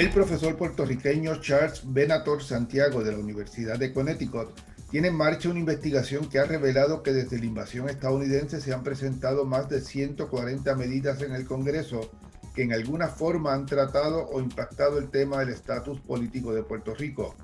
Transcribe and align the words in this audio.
El 0.00 0.08
profesor 0.08 0.56
puertorriqueño 0.56 1.42
Charles 1.42 1.82
Benator 1.84 2.42
Santiago 2.42 3.04
de 3.04 3.12
la 3.12 3.18
Universidad 3.18 3.78
de 3.78 3.92
Connecticut 3.92 4.48
tiene 4.90 5.08
en 5.08 5.14
marcha 5.14 5.50
una 5.50 5.58
investigación 5.58 6.30
que 6.30 6.38
ha 6.38 6.46
revelado 6.46 7.02
que 7.02 7.12
desde 7.12 7.38
la 7.38 7.44
invasión 7.44 7.86
estadounidense 7.86 8.62
se 8.62 8.72
han 8.72 8.82
presentado 8.82 9.44
más 9.44 9.68
de 9.68 9.82
140 9.82 10.74
medidas 10.74 11.20
en 11.20 11.32
el 11.32 11.44
Congreso 11.44 12.10
que 12.54 12.62
en 12.62 12.72
alguna 12.72 13.08
forma 13.08 13.52
han 13.52 13.66
tratado 13.66 14.26
o 14.26 14.40
impactado 14.40 14.96
el 14.96 15.10
tema 15.10 15.40
del 15.40 15.50
estatus 15.50 16.00
político 16.00 16.54
de 16.54 16.62
Puerto 16.62 16.94
Rico. 16.94 17.36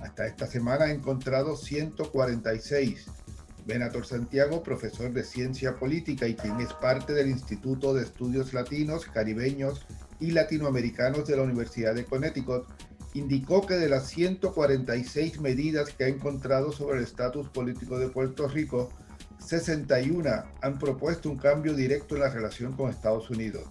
Hasta 0.00 0.28
esta 0.28 0.46
semana 0.46 0.84
ha 0.84 0.92
encontrado 0.92 1.56
146. 1.56 3.06
Benator 3.66 4.06
Santiago, 4.06 4.62
profesor 4.62 5.12
de 5.12 5.24
ciencia 5.24 5.74
política 5.74 6.28
y 6.28 6.36
quien 6.36 6.60
es 6.60 6.72
parte 6.74 7.14
del 7.14 7.30
Instituto 7.30 7.94
de 7.94 8.04
Estudios 8.04 8.54
Latinos, 8.54 9.06
Caribeños 9.06 9.84
y 10.20 10.30
Latinoamericanos 10.30 11.26
de 11.26 11.36
la 11.36 11.42
Universidad 11.42 11.94
de 11.94 12.04
Connecticut, 12.04 12.66
indicó 13.14 13.66
que 13.66 13.74
de 13.74 13.88
las 13.88 14.08
146 14.08 15.40
medidas 15.40 15.90
que 15.90 16.04
ha 16.04 16.08
encontrado 16.08 16.72
sobre 16.72 16.98
el 16.98 17.04
estatus 17.04 17.48
político 17.48 17.98
de 17.98 18.08
Puerto 18.08 18.46
Rico, 18.48 18.90
61 19.38 20.30
han 20.60 20.78
propuesto 20.78 21.30
un 21.30 21.38
cambio 21.38 21.74
directo 21.74 22.14
en 22.14 22.22
la 22.22 22.30
relación 22.30 22.72
con 22.72 22.90
Estados 22.90 23.30
Unidos. 23.30 23.64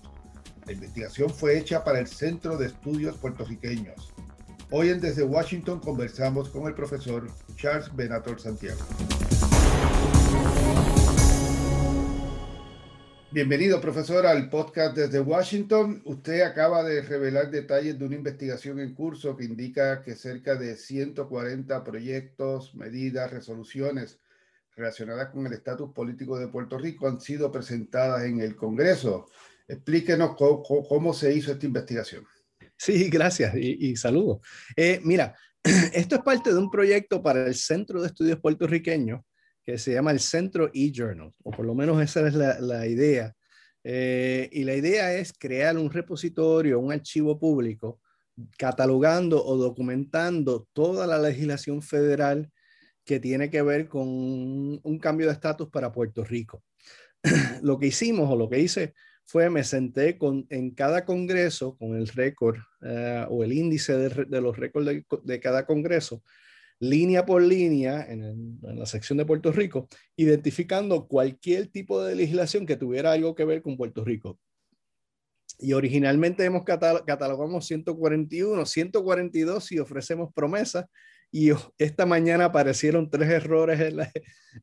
La 0.65 0.73
investigación 0.73 1.29
fue 1.29 1.57
hecha 1.57 1.83
para 1.83 1.99
el 1.99 2.07
Centro 2.07 2.57
de 2.57 2.67
Estudios 2.67 3.17
Puertorriqueños. 3.17 4.13
Hoy 4.71 4.89
en 4.89 4.99
Desde 4.99 5.23
Washington 5.23 5.79
conversamos 5.79 6.49
con 6.49 6.67
el 6.67 6.73
profesor 6.73 7.27
Charles 7.55 7.95
Benator 7.95 8.41
Santiago. 8.41 8.79
Bienvenido, 13.35 13.81
profesor, 13.81 14.25
al 14.25 14.49
podcast 14.49 14.95
desde 14.95 15.19
Washington. 15.19 16.01
Usted 16.05 16.39
acaba 16.43 16.85
de 16.85 17.01
revelar 17.01 17.51
detalles 17.51 17.99
de 17.99 18.05
una 18.05 18.15
investigación 18.15 18.79
en 18.79 18.93
curso 18.95 19.35
que 19.35 19.43
indica 19.43 20.01
que 20.03 20.15
cerca 20.15 20.55
de 20.55 20.77
140 20.77 21.83
proyectos, 21.83 22.73
medidas, 22.75 23.29
resoluciones 23.29 24.21
relacionadas 24.73 25.31
con 25.31 25.45
el 25.45 25.51
estatus 25.51 25.91
político 25.91 26.39
de 26.39 26.47
Puerto 26.47 26.77
Rico 26.77 27.09
han 27.09 27.19
sido 27.19 27.51
presentadas 27.51 28.23
en 28.23 28.39
el 28.39 28.55
Congreso. 28.55 29.29
Explíquenos 29.67 30.37
cómo, 30.37 31.13
se 31.13 31.33
hizo 31.33 31.51
esta 31.51 31.65
investigación. 31.65 32.25
Sí, 32.77 33.09
gracias 33.09 33.53
y, 33.57 33.97
saludos. 33.97 34.47
Eh, 34.77 35.01
mira, 35.03 35.35
esto 35.93 36.15
es 36.15 36.21
parte 36.21 36.53
de 36.53 36.57
un 36.57 36.71
proyecto 36.71 37.21
para 37.21 37.45
el 37.45 37.55
Centro 37.55 37.99
de 37.99 38.07
Estudios 38.07 38.39
Puertorriqueños 38.39 39.19
que 39.65 39.77
se 39.77 39.93
llama 39.93 40.11
el 40.11 40.19
Centro 40.19 40.69
eJournal, 40.73 41.33
o 41.43 41.51
por 41.51 41.65
lo 41.65 41.73
menos 41.73 42.01
esa 42.01 42.27
es 42.27 42.33
la, 42.35 42.87
idea. 42.87 43.33
Eh, 43.83 44.49
y 44.51 44.63
la 44.63 44.75
idea 44.75 45.13
es 45.13 45.33
crear 45.33 45.77
un 45.77 45.91
repositorio, 45.91 46.79
un 46.79 46.91
archivo 46.91 47.39
público, 47.39 47.99
catalogando 48.57 49.43
o 49.43 49.57
documentando 49.57 50.67
toda 50.73 51.07
la 51.07 51.19
legislación 51.19 51.81
federal 51.81 52.51
que 53.05 53.19
tiene 53.19 53.49
que 53.49 53.61
ver 53.61 53.87
con 53.87 54.07
un 54.07 54.99
cambio 54.99 55.27
de 55.27 55.33
estatus 55.33 55.69
para 55.69 55.91
Puerto 55.91 56.23
Rico. 56.23 56.63
lo 57.61 57.79
que 57.79 57.87
hicimos 57.87 58.29
o 58.29 58.35
lo 58.35 58.49
que 58.49 58.59
hice 58.59 58.93
fue 59.25 59.49
me 59.49 59.63
senté 59.63 60.17
con, 60.17 60.45
en 60.49 60.71
cada 60.71 61.05
congreso 61.05 61.75
con 61.77 61.95
el 61.95 62.07
récord 62.07 62.57
eh, 62.81 63.25
o 63.29 63.43
el 63.43 63.53
índice 63.53 63.97
de, 63.97 64.41
los 64.41 64.57
récords 64.57 65.03
de, 65.23 65.39
cada 65.39 65.65
congreso 65.65 66.23
línea 66.79 67.25
por 67.25 67.41
línea 67.41 68.05
en, 68.09 68.59
la 68.61 68.85
sección 68.85 69.17
de 69.17 69.25
Puerto 69.25 69.51
Rico, 69.51 69.87
identificando 70.15 71.07
cualquier 71.07 71.67
tipo 71.67 72.03
de 72.03 72.15
legislación 72.15 72.65
que 72.65 72.77
tuviera 72.77 73.11
algo 73.11 73.35
que 73.35 73.45
ver 73.45 73.61
con 73.61 73.77
Puerto 73.77 74.03
Rico. 74.03 74.39
Y 75.57 75.73
originalmente 75.73 76.43
hemos 76.43 76.63
catalogamos 76.65 77.65
141, 77.65 78.65
142 78.65 79.63
si 79.63 79.79
ofrecemos 79.79 80.33
promesas, 80.33 80.85
y 81.31 81.51
esta 81.77 82.05
mañana 82.05 82.45
aparecieron 82.45 83.09
tres 83.09 83.29
errores 83.29 83.79
en 83.79 83.97
la, 83.97 84.11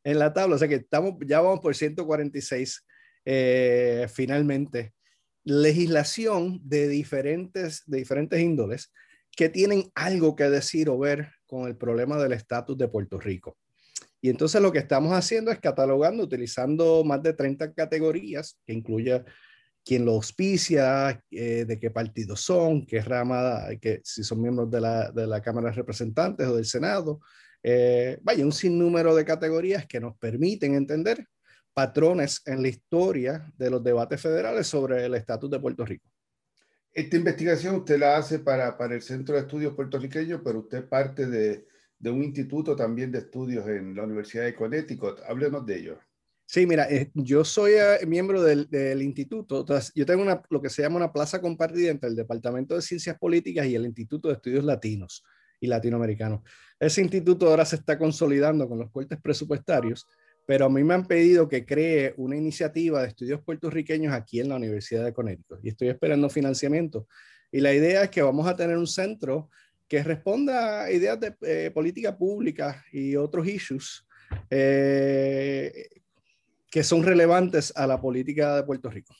en 0.05 0.19
la 0.19 0.33
tabla, 0.33 0.57
o 0.57 0.59
sea 0.59 0.69
que 0.69 0.77
estamos, 0.77 1.15
ya 1.27 1.41
vamos 1.41 1.61
por 1.61 1.75
146 1.75 2.87
eh, 3.25 4.07
finalmente. 4.13 4.93
Legislación 5.45 6.61
de 6.63 6.89
diferentes, 6.89 7.83
de 7.87 7.99
diferentes 7.99 8.41
índoles 8.41 8.93
que 9.37 9.49
tienen 9.49 9.91
algo 9.95 10.37
que 10.37 10.49
decir 10.51 10.89
o 10.89 10.99
ver 10.99 11.33
con 11.47 11.67
el 11.67 11.77
problema 11.77 12.19
del 12.19 12.33
estatus 12.33 12.77
de 12.77 12.89
Puerto 12.89 13.19
Rico. 13.19 13.57
Y 14.21 14.31
entonces 14.31 14.63
lo 14.63 14.71
que 14.71 14.79
estamos 14.79 15.13
haciendo 15.13 15.51
es 15.51 15.59
catalogando, 15.59 16.23
utilizando 16.23 17.03
más 17.05 17.23
de 17.23 17.33
30 17.33 17.73
categorías, 17.73 18.59
que 18.65 18.73
incluye 18.73 19.25
quién 19.85 20.05
lo 20.05 20.13
auspicia, 20.13 21.21
eh, 21.31 21.65
de 21.67 21.81
qué 21.81 21.91
partido 21.91 22.37
son, 22.37 22.87
qué 22.87 23.01
rama, 23.01 23.67
que, 23.81 24.01
si 24.05 24.23
son 24.23 24.41
miembros 24.41 24.71
de 24.71 24.81
la, 24.81 25.11
de 25.11 25.27
la 25.27 25.43
Cámara 25.43 25.71
de 25.71 25.77
Representantes 25.77 26.47
o 26.47 26.55
del 26.55 26.67
Senado. 26.67 27.21
Eh, 27.63 28.19
vaya, 28.23 28.45
un 28.45 28.53
sinnúmero 28.53 29.15
de 29.15 29.25
categorías 29.25 29.87
que 29.87 30.01
nos 30.01 30.17
permiten 30.19 30.75
entender 30.75 31.27
patrones 31.75 32.43
en 32.47 32.63
la 32.63 32.69
historia 32.69 33.51
de 33.57 33.71
los 33.71 33.83
debates 33.83 34.21
federales 34.21 34.67
sobre 34.67 35.05
el 35.05 35.15
estatus 35.15 35.51
de 35.51 35.59
Puerto 35.59 35.85
Rico. 35.85 36.09
Esta 36.93 37.17
investigación 37.17 37.77
usted 37.77 37.99
la 37.99 38.17
hace 38.17 38.39
para, 38.39 38.77
para 38.77 38.95
el 38.95 39.03
Centro 39.03 39.35
de 39.35 39.43
Estudios 39.43 39.75
Puertorriqueños, 39.75 40.43
pero 40.45 40.61
usted 40.61 40.87
parte 40.87 41.27
de, 41.27 41.67
de, 41.99 42.11
un 42.11 42.23
instituto 42.23 42.77
también 42.77 43.11
de 43.11 43.21
estudios 43.21 43.67
en 43.67 43.95
la 43.95 44.05
Universidad 44.05 44.45
de 44.45 44.55
Connecticut. 44.55 45.21
Háblenos 45.27 45.65
de 45.65 45.79
ello. 45.79 45.99
Sí, 46.45 46.67
mira, 46.67 46.87
eh, 46.91 47.11
yo 47.15 47.47
soy 47.47 47.73
eh, 47.73 48.05
miembro 48.07 48.43
del, 48.43 48.69
del 48.69 49.01
instituto. 49.01 49.65
Yo 49.95 50.05
tengo 50.05 50.23
una, 50.23 50.43
lo 50.51 50.61
que 50.61 50.69
se 50.69 50.83
llama 50.83 50.97
una 50.97 51.13
plaza 51.13 51.41
compartida 51.41 51.91
entre 51.91 52.11
el 52.11 52.17
Departamento 52.17 52.75
de 52.75 52.83
Ciencias 52.83 53.17
Políticas 53.19 53.67
y 53.67 53.75
el 53.75 53.87
Instituto 53.87 54.29
de 54.29 54.35
Estudios 54.35 54.65
Latinos 54.65 55.25
y 55.61 55.69
Latinoamericanos. 55.69 56.43
Ese 56.79 57.01
instituto 57.01 57.49
ahora 57.49 57.65
se 57.65 57.77
está 57.77 57.97
consolidando 57.97 58.69
con 58.69 58.79
los 58.79 58.91
cortes 58.91 59.19
presupuestarios 59.23 60.07
pero 60.47 60.67
a 60.67 60.69
mí 60.69 60.83
me 60.83 60.95
han 60.95 61.07
pedido 61.07 61.49
que 61.49 61.65
cree 61.65 62.15
una 62.17 62.37
iniciativa 62.37 63.03
de 63.03 63.09
estudios 63.09 63.41
puertorriqueños 63.43 64.13
aquí 64.13 64.41
en 64.41 64.49
la 64.49 64.57
Universidad 64.57 65.05
de 65.05 65.13
Connecticut 65.13 65.61
y 65.63 65.69
estoy 65.69 65.89
esperando 65.89 66.29
financiamiento. 66.29 67.07
Y 67.51 67.61
la 67.61 67.73
idea 67.73 68.05
es 68.05 68.11
que 68.11 68.23
vamos 68.23 68.47
a 68.47 68.57
tener 68.57 68.77
un 68.77 68.87
centro 68.87 69.51
que 69.87 70.03
responda 70.03 70.85
a 70.85 70.91
ideas 70.91 71.21
de 71.21 71.35
eh, 71.43 71.71
política 71.73 72.17
pública 72.17 72.85
y 72.93 73.15
otros 73.15 73.47
issues 73.47 74.07
eh, 74.49 75.89
que 76.71 76.83
son 76.83 77.03
relevantes 77.03 77.73
a 77.77 77.87
la 77.87 78.01
política 78.01 78.57
de 78.57 78.63
Puerto 78.63 78.89
Rico. 78.89 79.15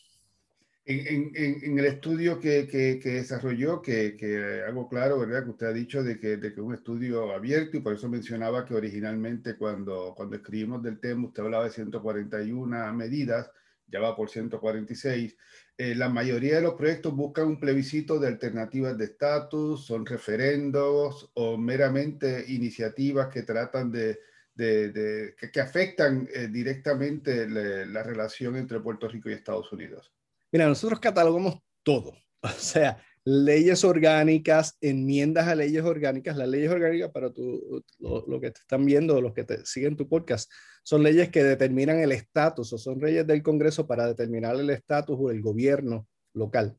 En, 0.85 1.31
en, 1.37 1.79
el 1.79 1.85
estudio 1.85 2.41
que, 2.41 2.67
que, 2.67 2.99
desarrolló, 3.09 3.81
que, 3.81 4.17
que, 4.17 4.63
hago 4.67 4.89
claro, 4.89 5.21
¿verdad? 5.21 5.45
Que 5.45 5.51
usted 5.51 5.67
ha 5.67 5.73
dicho 5.73 6.03
de 6.03 6.19
que, 6.19 6.39
de 6.39 6.53
que 6.53 6.61
un 6.61 6.75
estudio 6.75 7.33
abierto 7.33 7.77
y 7.77 7.81
por 7.81 7.95
eso 7.95 8.09
mencionaba 8.09 8.65
que 8.65 8.75
originalmente 8.75 9.57
cuando, 9.57 10.13
cuando 10.17 10.35
escribimos 10.35 10.83
del 10.83 10.99
tema 10.99 11.29
usted 11.29 11.45
hablaba 11.45 11.65
de 11.65 11.71
141 11.71 12.93
medidas, 12.95 13.49
ya 13.87 14.01
va 14.01 14.17
por 14.17 14.29
146. 14.29 15.37
Eh, 15.79 15.95
la 15.95 16.09
mayoría 16.09 16.57
de 16.57 16.63
los 16.63 16.75
proyectos 16.75 17.15
buscan 17.15 17.47
un 17.47 17.61
plebiscito 17.61 18.19
de 18.19 18.29
alternativas 18.29 18.99
de 18.99 19.05
estatus, 19.05 19.87
son 19.87 20.05
referendos 20.05 21.31
o 21.35 21.57
meramente 21.59 22.45
iniciativas 22.49 23.29
que 23.29 23.43
tratan 23.43 23.93
de, 23.93 24.19
de, 24.55 24.91
de 24.91 25.35
que, 25.37 25.61
afectan 25.61 26.29
eh, 26.35 26.49
directamente 26.49 27.49
la 27.49 28.03
relación 28.03 28.57
entre 28.57 28.81
Puerto 28.81 29.09
Rico 29.09 29.31
y 29.31 29.35
Estados 29.35 29.73
Unidos. 29.73 30.13
Mira, 30.53 30.69
nosotros 30.69 31.01
catalogamos 31.01 31.59
todo, 31.83 32.13
o 32.43 32.49
sea, 32.49 33.03
leyes 33.25 33.85
orgánicas, 33.85 34.77
enmiendas 34.81 35.49
a 35.49 35.55
leyes 35.55 35.83
orgánicas. 35.83 36.37
Las 36.37 36.49
leyes 36.49 36.71
orgánicas, 36.71 37.11
para 37.11 37.33
tu, 37.33 37.83
lo, 37.99 38.41
que 38.41 38.51
te 38.51 38.61
están 38.61 38.85
viendo, 38.85 39.21
los 39.21 39.33
que 39.33 39.45
te 39.45 39.65
siguen 39.65 39.97
tu 39.97 40.09
podcast, 40.09 40.51
son 40.85 41.03
leyes 41.03 41.31
que 41.31 41.43
determinan 41.43 42.01
el 42.01 42.13
estatus 42.13 42.73
o 42.73 42.79
son 42.79 42.99
leyes 42.99 43.27
del 43.27 43.43
Congreso 43.43 43.87
para 43.87 44.07
determinar 44.07 44.57
el 44.57 44.69
estatus 44.71 45.17
o 45.19 45.31
el 45.31 45.41
gobierno 45.41 46.07
local. 46.35 46.77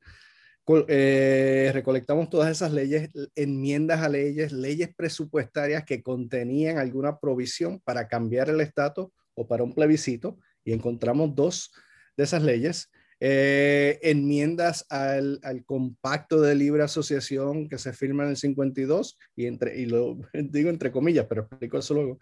Eh, 0.87 1.71
recolectamos 1.73 2.29
todas 2.29 2.49
esas 2.51 2.71
leyes, 2.71 3.09
enmiendas 3.35 4.01
a 4.01 4.07
leyes, 4.07 4.51
leyes 4.53 4.93
presupuestarias 4.95 5.83
que 5.83 6.01
contenían 6.01 6.77
alguna 6.77 7.19
provisión 7.19 7.81
para 7.83 8.07
cambiar 8.07 8.49
el 8.49 8.61
estatus 8.61 9.07
o 9.35 9.47
para 9.47 9.63
un 9.63 9.73
plebiscito 9.73 10.37
y 10.63 10.71
encontramos 10.71 11.35
dos 11.35 11.73
de 12.15 12.23
esas 12.23 12.43
leyes 12.43 12.89
eh, 13.25 13.99
enmiendas 14.01 14.85
al, 14.89 15.39
al, 15.43 15.63
compacto 15.63 16.41
de 16.41 16.55
libre 16.55 16.83
asociación 16.83 17.69
que 17.69 17.77
se 17.77 17.93
firma 17.93 18.23
en 18.23 18.31
el 18.31 18.35
52, 18.35 19.17
y, 19.37 19.45
entre, 19.45 19.79
y 19.79 19.85
lo 19.85 20.17
digo 20.33 20.69
entre 20.69 20.91
comillas, 20.91 21.25
pero 21.29 21.43
explico 21.43 21.77
eso 21.77 21.93
luego. 21.93 22.19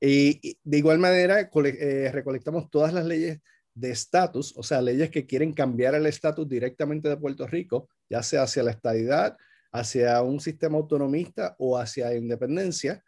Y, 0.00 0.56
de 0.62 0.78
igual 0.78 1.00
manera, 1.00 1.40
eh, 1.40 2.10
recolectamos 2.12 2.70
todas 2.70 2.94
las 2.94 3.04
leyes 3.04 3.40
de 3.74 3.90
estatus, 3.90 4.54
o 4.56 4.62
sea, 4.62 4.80
leyes 4.80 5.10
que 5.10 5.26
quieren 5.26 5.52
cambiar 5.52 5.96
el 5.96 6.06
estatus 6.06 6.48
directamente 6.48 7.08
de 7.08 7.16
Puerto 7.16 7.48
Rico, 7.48 7.88
ya 8.08 8.22
sea 8.22 8.44
hacia 8.44 8.62
la 8.62 8.70
estadidad, 8.70 9.36
hacia 9.72 10.22
un 10.22 10.38
sistema 10.38 10.78
autonomista 10.78 11.56
o 11.58 11.76
hacia 11.76 12.14
independencia, 12.14 13.02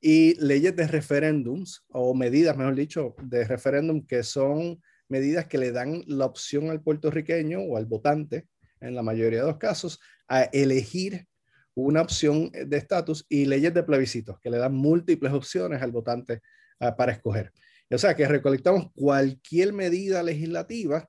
y 0.00 0.40
leyes 0.40 0.76
de 0.76 0.86
referéndums, 0.86 1.84
o 1.88 2.14
medidas, 2.14 2.56
mejor 2.56 2.76
dicho, 2.76 3.16
de 3.20 3.42
referéndum 3.48 4.06
que 4.06 4.22
son 4.22 4.80
medidas 5.08 5.46
que 5.46 5.58
le 5.58 5.72
dan 5.72 6.02
la 6.06 6.26
opción 6.26 6.70
al 6.70 6.82
puertorriqueño 6.82 7.60
o 7.60 7.76
al 7.76 7.86
votante, 7.86 8.46
en 8.80 8.94
la 8.94 9.02
mayoría 9.02 9.40
de 9.40 9.48
los 9.48 9.58
casos, 9.58 10.00
a 10.28 10.42
elegir 10.44 11.26
una 11.74 12.02
opción 12.02 12.50
de 12.50 12.76
estatus 12.76 13.26
y 13.28 13.46
leyes 13.46 13.74
de 13.74 13.82
plebiscitos 13.82 14.38
que 14.40 14.50
le 14.50 14.58
dan 14.58 14.74
múltiples 14.74 15.32
opciones 15.32 15.82
al 15.82 15.90
votante 15.90 16.40
ah, 16.80 16.96
para 16.96 17.12
escoger. 17.12 17.52
O 17.90 17.98
sea, 17.98 18.14
que 18.14 18.26
recolectamos 18.26 18.90
cualquier 18.94 19.72
medida 19.72 20.22
legislativa 20.22 21.08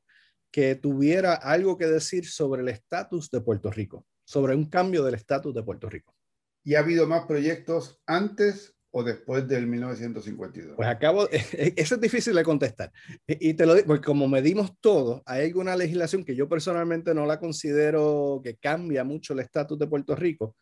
que 0.52 0.76
tuviera 0.76 1.34
algo 1.34 1.78
que 1.78 1.88
decir 1.88 2.28
sobre 2.28 2.62
el 2.62 2.70
estatus 2.70 3.30
de 3.32 3.42
Puerto 3.42 3.72
Rico, 3.72 4.06
sobre 4.24 4.56
un 4.56 4.70
cambio 4.70 5.04
del 5.04 5.16
estatus 5.16 5.54
de 5.54 5.64
Puerto 5.64 5.90
Rico. 5.90 6.16
¿Y 6.64 6.76
ha 6.76 6.80
habido 6.80 7.08
más 7.08 7.26
proyectos 7.26 8.02
antes 8.06 8.75
o 8.98 9.04
después 9.04 9.46
del 9.46 9.68
1952? 9.68 10.78
Pues 10.78 10.88
acabo, 10.88 11.28
eso 11.32 11.96
es 11.96 12.02
difícil 12.02 12.34
de 12.34 12.44
contestar. 12.46 12.94
Y 13.28 13.54
te 13.54 13.66
lo 13.66 13.76
digo, 13.76 13.88
porque 13.88 14.06
como 14.06 14.26
medimos 14.30 14.72
todo, 14.80 15.22
hay 15.26 15.48
alguna 15.48 15.76
legislación 15.76 16.24
que 16.24 16.34
yo 16.34 16.48
personalmente 16.48 17.14
no 17.14 17.26
la 17.26 17.38
considero 17.38 18.40
que 18.42 18.56
cambia 18.56 19.04
mucho 19.04 19.34
el 19.34 19.40
estatus 19.40 19.78
de 19.78 19.88
Puerto 19.88 20.16
Rico. 20.16 20.56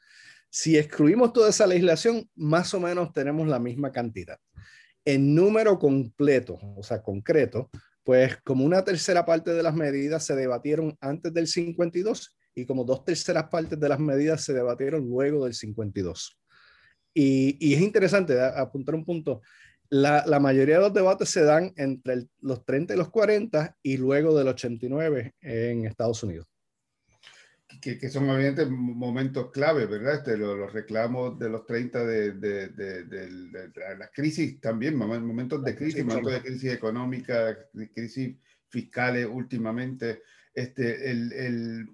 Si 0.50 0.76
excluimos 0.80 1.32
toda 1.32 1.52
esa 1.52 1.68
legislación, 1.68 2.28
más 2.34 2.74
o 2.74 2.80
menos 2.80 3.14
tenemos 3.14 3.48
la 3.48 3.60
misma 3.60 3.92
cantidad. 3.92 4.40
En 5.06 5.36
número 5.36 5.78
completo, 5.78 6.58
o 6.76 6.82
sea, 6.82 7.04
concreto, 7.04 7.70
pues 8.04 8.38
como 8.38 8.66
una 8.66 8.84
tercera 8.84 9.28
parte 9.28 9.54
de 9.54 9.62
las 9.62 9.76
medidas 9.76 10.26
se 10.26 10.36
debatieron 10.36 10.98
antes 11.02 11.32
del 11.36 11.46
52 11.46 12.36
y 12.56 12.66
como 12.66 12.84
dos 12.84 13.06
terceras 13.06 13.50
partes 13.50 13.80
de 13.80 13.90
las 13.90 14.00
medidas 14.00 14.44
se 14.44 14.54
debatieron 14.54 15.08
luego 15.08 15.46
del 15.46 15.54
52. 15.54 16.40
Y, 17.14 17.74
es 17.74 17.82
interesante 17.82 18.42
apuntar 18.42 18.96
un 18.96 19.06
punto. 19.06 19.42
La, 19.90 20.26
la, 20.26 20.40
mayoría 20.40 20.78
de 20.78 20.82
los 20.82 20.94
debates 20.94 21.30
se 21.30 21.44
dan 21.44 21.72
entre 21.76 22.28
los 22.42 22.66
30 22.66 22.96
y 22.96 22.98
los 22.98 23.10
40 23.10 23.78
y 23.84 23.98
luego 23.98 24.36
del 24.38 24.48
89 24.48 25.36
en 25.42 25.86
Estados 25.86 26.24
Unidos. 26.24 26.48
Que, 27.82 27.98
que 27.98 28.10
son 28.10 28.30
obviamente 28.30 28.66
momentos 28.66 29.52
clave, 29.52 29.86
¿verdad? 29.86 30.16
Este, 30.16 30.38
los, 30.38 30.72
reclamos 30.72 31.38
de 31.38 31.50
los 31.50 31.66
30 31.66 32.06
de, 32.06 32.32
de, 32.34 32.68
de, 32.70 33.04
de, 33.04 33.72
la 33.98 34.10
crisis 34.10 34.60
también, 34.62 34.96
momentos 34.96 35.64
de 35.64 35.76
crisis, 35.76 36.06
momentos 36.06 36.34
de 36.34 36.42
crisis 36.42 36.72
económica, 36.72 37.58
crisis 37.94 38.38
fiscales 38.70 39.28
últimamente. 39.30 40.22
Este, 40.54 41.12
el, 41.12 41.34
el, 41.34 41.90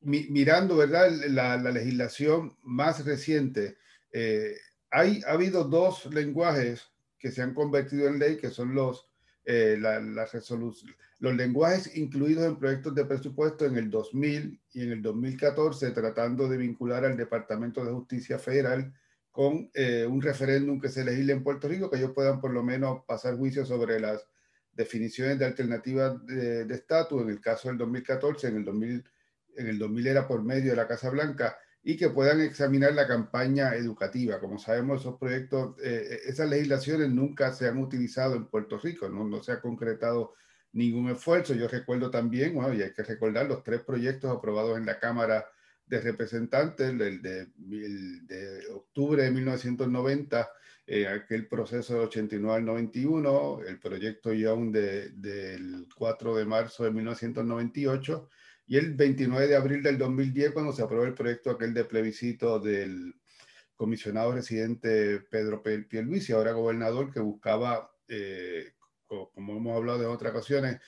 mirando, 0.00 0.76
¿verdad? 0.76 1.10
La, 1.28 1.56
la 1.56 1.70
legislación 1.70 2.56
más 2.62 3.04
reciente 3.04 3.76
eh, 4.18 4.56
hay, 4.90 5.20
ha 5.26 5.32
habido 5.32 5.64
dos 5.64 6.06
lenguajes 6.06 6.90
que 7.18 7.30
se 7.30 7.42
han 7.42 7.52
convertido 7.52 8.08
en 8.08 8.18
ley, 8.18 8.38
que 8.38 8.48
son 8.48 8.74
los, 8.74 9.10
eh, 9.44 9.76
la, 9.78 10.00
los 10.00 11.36
lenguajes 11.36 11.94
incluidos 11.98 12.46
en 12.46 12.56
proyectos 12.56 12.94
de 12.94 13.04
presupuesto 13.04 13.66
en 13.66 13.76
el 13.76 13.90
2000 13.90 14.58
y 14.72 14.82
en 14.84 14.92
el 14.92 15.02
2014, 15.02 15.90
tratando 15.90 16.48
de 16.48 16.56
vincular 16.56 17.04
al 17.04 17.14
Departamento 17.14 17.84
de 17.84 17.92
Justicia 17.92 18.38
Federal 18.38 18.90
con 19.30 19.70
eh, 19.74 20.06
un 20.08 20.22
referéndum 20.22 20.80
que 20.80 20.88
se 20.88 21.04
legisle 21.04 21.34
en 21.34 21.44
Puerto 21.44 21.68
Rico, 21.68 21.90
que 21.90 21.98
ellos 21.98 22.12
puedan 22.14 22.40
por 22.40 22.52
lo 22.52 22.62
menos 22.62 23.04
pasar 23.06 23.36
juicio 23.36 23.66
sobre 23.66 24.00
las 24.00 24.26
definiciones 24.72 25.38
de 25.38 25.44
alternativas 25.44 26.24
de 26.24 26.74
estatus. 26.74 27.20
En 27.20 27.28
el 27.28 27.40
caso 27.42 27.68
del 27.68 27.76
2014, 27.76 28.48
en 28.48 28.56
el 28.56 28.64
2000, 28.64 29.04
en 29.56 29.66
el 29.66 29.78
2000 29.78 30.06
era 30.06 30.26
por 30.26 30.42
medio 30.42 30.70
de 30.70 30.76
la 30.76 30.88
Casa 30.88 31.10
Blanca 31.10 31.58
y 31.88 31.96
que 31.96 32.10
puedan 32.10 32.40
examinar 32.40 32.94
la 32.94 33.06
campaña 33.06 33.76
educativa. 33.76 34.40
Como 34.40 34.58
sabemos, 34.58 35.02
esos 35.02 35.20
proyectos, 35.20 35.78
eh, 35.78 36.08
eh, 36.10 36.20
esas 36.26 36.50
legislaciones 36.50 37.10
nunca 37.10 37.52
se 37.52 37.68
han 37.68 37.78
utilizado 37.78 38.34
en 38.34 38.46
Puerto 38.46 38.76
Rico, 38.76 39.08
no, 39.08 39.22
no 39.22 39.40
se 39.40 39.52
ha 39.52 39.60
concretado 39.60 40.34
ningún 40.72 41.08
esfuerzo. 41.10 41.54
Yo 41.54 41.68
recuerdo 41.68 42.10
también, 42.10 42.54
bueno, 42.54 42.74
y 42.74 42.82
hay 42.82 42.92
que 42.92 43.04
recordar 43.04 43.46
los 43.46 43.62
tres 43.62 43.82
proyectos 43.82 44.36
aprobados 44.36 44.76
en 44.76 44.84
la 44.84 44.98
Cámara 44.98 45.46
de 45.86 46.00
Representantes, 46.00 46.88
el 46.88 47.22
de, 47.22 47.46
de 47.54 48.66
octubre 48.74 49.22
de 49.22 49.30
1990, 49.30 50.50
eh, 50.88 51.06
aquel 51.06 51.46
proceso 51.46 51.94
del 51.94 52.08
89 52.08 52.56
al 52.56 52.64
91, 52.64 53.60
el 53.64 53.78
proyecto 53.78 54.32
Young 54.32 54.72
de, 54.72 55.10
del 55.10 55.86
4 55.96 56.34
de 56.34 56.44
marzo 56.46 56.82
de 56.82 56.90
1998 56.90 58.28
y 58.66 58.76
el 58.76 58.94
29 58.94 59.46
de 59.46 59.56
abril 59.56 59.82
del 59.82 59.98
2010, 59.98 60.52
cuando 60.52 60.72
se 60.72 60.82
aprobó 60.82 61.04
el 61.04 61.14
proyecto 61.14 61.50
aquel 61.50 61.72
de 61.72 61.84
plebiscito 61.84 62.58
del 62.58 63.14
comisionado 63.76 64.32
residente 64.32 65.20
Pedro 65.30 65.62
Pierluisi, 65.62 66.32
ahora 66.32 66.52
gobernador, 66.52 67.12
que 67.12 67.20
buscaba, 67.20 67.90
eh, 68.08 68.72
como 69.06 69.56
hemos 69.56 69.76
hablado 69.76 70.02
en 70.02 70.08
otras 70.08 70.32
ocasiones, 70.32 70.80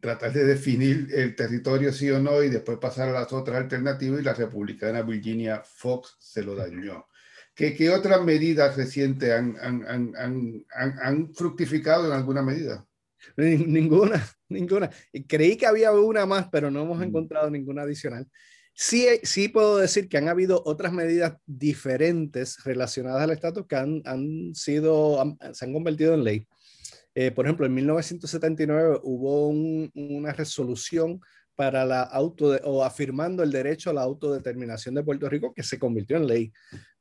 tratar 0.00 0.32
de 0.32 0.44
definir 0.44 1.08
el 1.12 1.36
territorio 1.36 1.92
sí 1.92 2.10
o 2.10 2.18
no 2.18 2.42
y 2.42 2.48
después 2.48 2.78
pasar 2.78 3.08
a 3.08 3.12
las 3.12 3.32
otras 3.32 3.58
alternativas 3.58 4.20
y 4.20 4.24
la 4.24 4.34
republicana 4.34 5.02
Virginia 5.02 5.62
Fox 5.64 6.16
se 6.18 6.42
lo 6.42 6.54
dañó. 6.54 7.06
¿Qué, 7.54 7.74
qué 7.74 7.90
otras 7.90 8.22
medidas 8.22 8.76
recientes 8.76 9.30
han, 9.30 9.56
han, 9.60 10.14
han, 10.16 10.64
han 10.74 11.34
fructificado 11.34 12.06
en 12.06 12.12
alguna 12.12 12.42
medida? 12.42 12.86
Ninguna, 13.36 14.24
ninguna. 14.52 14.90
Creí 15.26 15.56
que 15.56 15.66
había 15.66 15.92
una 15.92 16.26
más, 16.26 16.48
pero 16.50 16.70
no 16.70 16.82
hemos 16.82 16.98
mm. 16.98 17.02
encontrado 17.02 17.50
ninguna 17.50 17.82
adicional. 17.82 18.26
Sí, 18.74 19.06
sí 19.22 19.48
puedo 19.48 19.76
decir 19.78 20.08
que 20.08 20.16
han 20.16 20.28
habido 20.28 20.62
otras 20.64 20.92
medidas 20.92 21.36
diferentes 21.46 22.62
relacionadas 22.64 23.22
al 23.22 23.30
estatus 23.30 23.66
que 23.66 23.76
han, 23.76 24.02
han 24.06 24.54
sido, 24.54 25.36
se 25.52 25.64
han 25.64 25.72
convertido 25.72 26.14
en 26.14 26.24
ley. 26.24 26.46
Eh, 27.14 27.30
por 27.30 27.44
ejemplo, 27.44 27.66
en 27.66 27.74
1979 27.74 29.00
hubo 29.02 29.48
una 29.48 30.32
resolución 30.32 31.20
para 31.54 31.84
la 31.84 32.02
auto 32.02 32.58
o 32.64 32.82
afirmando 32.82 33.42
el 33.42 33.52
derecho 33.52 33.90
a 33.90 33.92
la 33.92 34.02
autodeterminación 34.02 34.94
de 34.94 35.02
Puerto 35.02 35.28
Rico 35.28 35.52
que 35.52 35.62
se 35.62 35.78
convirtió 35.78 36.16
en 36.16 36.26
ley. 36.26 36.52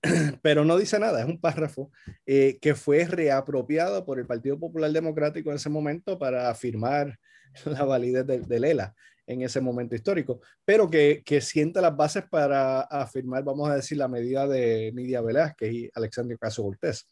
Pero 0.41 0.65
no 0.65 0.77
dice 0.77 0.99
nada, 0.99 1.21
es 1.21 1.27
un 1.27 1.39
párrafo 1.39 1.91
eh, 2.25 2.59
que 2.61 2.75
fue 2.75 3.05
reapropiado 3.05 4.05
por 4.05 4.19
el 4.19 4.27
Partido 4.27 4.59
Popular 4.59 4.91
Democrático 4.91 5.49
en 5.49 5.55
ese 5.55 5.69
momento 5.69 6.19
para 6.19 6.49
afirmar 6.49 7.17
la 7.65 7.83
validez 7.83 8.25
del 8.25 8.63
ELA 8.63 8.93
en 9.27 9.41
ese 9.41 9.61
momento 9.61 9.95
histórico, 9.95 10.41
pero 10.65 10.89
que, 10.89 11.21
que 11.25 11.41
sienta 11.41 11.81
las 11.81 11.95
bases 11.95 12.23
para 12.29 12.81
afirmar, 12.81 13.43
vamos 13.43 13.69
a 13.69 13.75
decir, 13.75 13.97
la 13.97 14.07
medida 14.07 14.47
de 14.47 14.91
Nidia 14.93 15.21
Velázquez 15.21 15.71
y 15.71 15.89
Alexandria 15.93 16.37
Caso 16.37 16.63
Cortés. 16.63 17.07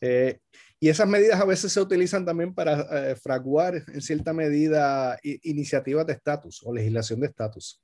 Eh, 0.00 0.40
y 0.78 0.88
esas 0.88 1.08
medidas 1.08 1.40
a 1.40 1.46
veces 1.46 1.72
se 1.72 1.80
utilizan 1.80 2.26
también 2.26 2.52
para 2.52 3.10
eh, 3.10 3.16
fraguar 3.16 3.82
en 3.86 4.02
cierta 4.02 4.32
medida 4.34 5.18
iniciativas 5.22 6.06
de 6.06 6.12
estatus 6.14 6.60
o 6.64 6.74
legislación 6.74 7.20
de 7.20 7.28
estatus. 7.28 7.80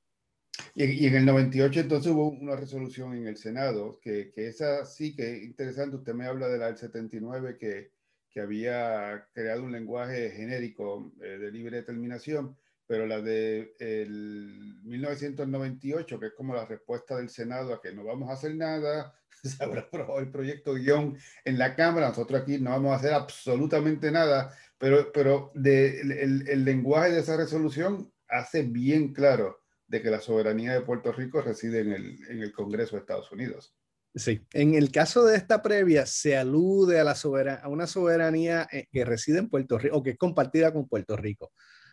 Y, 0.74 1.06
en 1.06 1.14
el 1.14 1.24
98 1.24 1.80
entonces 1.80 2.12
hubo 2.12 2.28
una 2.28 2.56
resolución 2.56 3.16
en 3.16 3.28
el 3.28 3.38
Senado, 3.38 3.98
que, 4.02 4.30
que 4.30 4.48
esa 4.48 4.84
sí 4.84 5.14
que 5.14 5.36
es 5.36 5.42
interesante, 5.44 5.96
usted 5.96 6.12
me 6.12 6.26
habla 6.26 6.48
de 6.48 6.58
la 6.58 6.66
del 6.66 6.76
79 6.76 7.56
que, 7.58 7.92
que 8.30 8.40
había 8.40 9.26
creado 9.32 9.64
un 9.64 9.72
lenguaje 9.72 10.30
genérico 10.30 11.12
eh, 11.20 11.38
de 11.38 11.50
libre 11.50 11.78
determinación, 11.78 12.56
pero 12.86 13.06
la 13.06 13.20
de 13.20 13.74
el 13.78 14.80
1998, 14.84 16.18
que 16.18 16.26
es 16.26 16.32
como 16.34 16.54
la 16.54 16.66
respuesta 16.66 17.16
del 17.16 17.28
Senado 17.28 17.74
a 17.74 17.80
que 17.80 17.92
no 17.92 18.04
vamos 18.04 18.30
a 18.30 18.34
hacer 18.34 18.54
nada, 18.54 19.14
se 19.42 19.62
habrá 19.62 19.82
aprobado 19.82 20.20
el 20.20 20.30
proyecto 20.30 20.74
guion 20.74 21.16
en 21.44 21.58
la 21.58 21.74
Cámara, 21.74 22.08
nosotros 22.08 22.42
aquí 22.42 22.58
no 22.58 22.70
vamos 22.70 22.92
a 22.92 22.96
hacer 22.96 23.12
absolutamente 23.12 24.10
nada, 24.10 24.56
pero, 24.78 25.12
pero 25.12 25.52
el, 25.54 26.48
el 26.48 26.64
lenguaje 26.64 27.12
de 27.12 27.20
esa 27.20 27.36
resolución 27.36 28.12
hace 28.28 28.62
bien 28.62 29.12
claro 29.12 29.60
de 29.90 30.00
que 30.02 30.10
la 30.10 30.20
soberanía 30.20 30.72
de 30.72 30.82
Puerto 30.82 31.10
Rico 31.12 31.40
reside 31.40 31.80
en 31.80 31.92
el, 31.92 32.18
en 32.28 32.42
el 32.42 32.52
Congreso 32.52 32.94
de 32.94 33.00
Estados 33.00 33.30
Unidos. 33.32 33.74
Sí, 34.14 34.40
en 34.52 34.74
el 34.74 34.90
caso 34.90 35.24
de 35.24 35.36
esta 35.36 35.62
previa 35.62 36.04
se 36.04 36.36
alude 36.36 36.98
a, 36.98 37.68
una 37.68 37.86
soberanía 37.86 38.66
eh, 38.72 38.86
que 38.90 39.04
reside 39.04 39.38
en 39.38 39.48
Puerto 39.48 39.78
Rico 39.78 39.96
o 39.96 40.02
que 40.02 40.10
es 40.10 40.18
compartida 40.18 40.72
con 40.72 40.88
Puerto 40.88 41.16
Rico. 41.16 41.52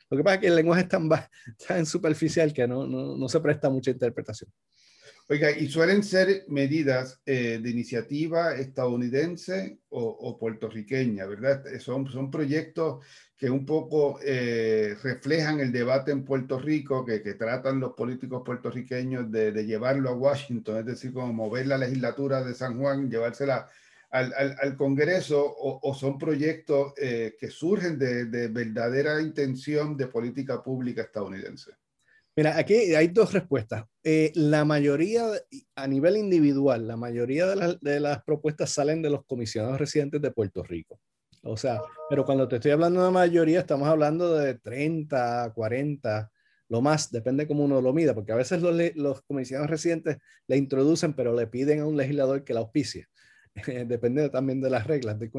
Lo 0.09 0.17
que 0.17 0.23
pasa 0.23 0.35
es 0.35 0.41
que 0.41 0.47
el 0.47 0.55
lenguaje 0.55 0.83
es 0.83 0.87
tan, 0.89 1.07
tan 1.67 1.85
superficial 1.85 2.53
que 2.53 2.67
no, 2.67 2.87
no, 2.87 3.15
no 3.15 3.29
se 3.29 3.39
presta 3.39 3.69
mucha 3.69 3.91
interpretación. 3.91 4.51
Oiga, 5.29 5.51
¿y 5.51 5.67
suelen 5.67 6.03
ser 6.03 6.45
medidas 6.47 7.19
eh, 7.25 7.59
de 7.61 7.69
iniciativa 7.69 8.55
estadounidense 8.55 9.79
o, 9.89 10.37
puertorriqueña, 10.39 11.25
verdad? 11.25 11.65
Son, 11.79 12.07
son 12.07 12.31
proyectos 12.31 13.05
que 13.35 13.49
un 13.49 13.65
poco 13.65 14.19
eh, 14.23 14.95
reflejan 15.03 15.59
el 15.59 15.73
debate 15.73 16.11
en 16.11 16.23
Puerto 16.23 16.57
Rico, 16.57 17.03
que, 17.03 17.19
tratan 17.19 17.81
los 17.81 17.93
políticos 17.93 18.41
puertorriqueños 18.45 19.29
de, 19.29 19.51
llevarlo 19.65 20.11
a 20.11 20.15
Washington, 20.15 20.77
es 20.77 20.85
decir, 20.85 21.11
como 21.11 21.33
mover 21.33 21.67
la 21.67 21.77
legislatura 21.77 22.41
de 22.41 22.53
San 22.53 22.79
Juan, 22.79 23.11
llevársela 23.11 23.67
al, 24.09 24.77
Congreso, 24.77 25.43
o, 25.45 25.93
son 25.93 26.17
proyectos 26.17 26.93
eh, 26.95 27.35
que 27.37 27.51
surgen 27.51 27.99
de 27.99 28.47
verdadera 28.47 29.21
intención 29.21 29.97
de 29.97 30.07
política 30.07 30.63
pública 30.63 31.01
estadounidense. 31.01 31.73
Mira, 32.37 32.55
aquí 32.55 32.75
hay 32.93 33.07
dos 33.07 33.33
respuestas. 33.33 33.85
Eh, 34.03 34.31
la 34.35 34.63
mayoría, 34.63 35.25
a 35.75 35.87
nivel 35.87 36.17
individual, 36.17 36.87
la 36.87 36.95
mayoría 36.95 37.47
de, 37.47 37.55
la, 37.55 37.73
de, 37.81 37.99
las 37.99 38.23
propuestas 38.23 38.69
salen 38.69 39.01
de 39.01 39.09
los 39.09 39.25
comisionados 39.25 39.79
residentes 39.79 40.21
de 40.21 40.29
Puerto 40.29 40.61
Rico. 40.61 40.99
O 41.41 41.57
sea, 41.57 41.81
pero 42.09 42.25
cuando 42.25 42.47
te 42.47 42.57
estoy 42.57 42.71
hablando 42.71 43.03
de 43.03 43.09
mayoría, 43.09 43.59
estamos 43.59 43.87
hablando 43.87 44.37
de 44.37 44.53
30, 44.53 45.51
40 45.55 46.31
lo 46.69 46.81
más, 46.81 47.11
depende 47.11 47.47
cómo 47.47 47.63
uno 47.63 47.81
lo 47.81 47.91
mida, 47.93 48.13
porque 48.13 48.33
a 48.33 48.35
veces 48.35 48.61
los, 48.61 48.75
los 48.95 49.21
comisionados 49.23 49.71
residentes 49.71 50.17
le 50.47 50.57
introducen, 50.57 51.13
pero 51.13 51.33
le 51.33 51.47
piden 51.47 51.79
a 51.79 51.87
un 51.87 51.97
legislador 51.97 52.43
que 52.43 52.53
la 52.53 52.59
auspicie. 52.59 53.07
depende 53.87 54.29
también 54.29 54.61
de 54.61 54.69
las 54.69 54.85
reglas 54.85 55.17
de 55.17 55.31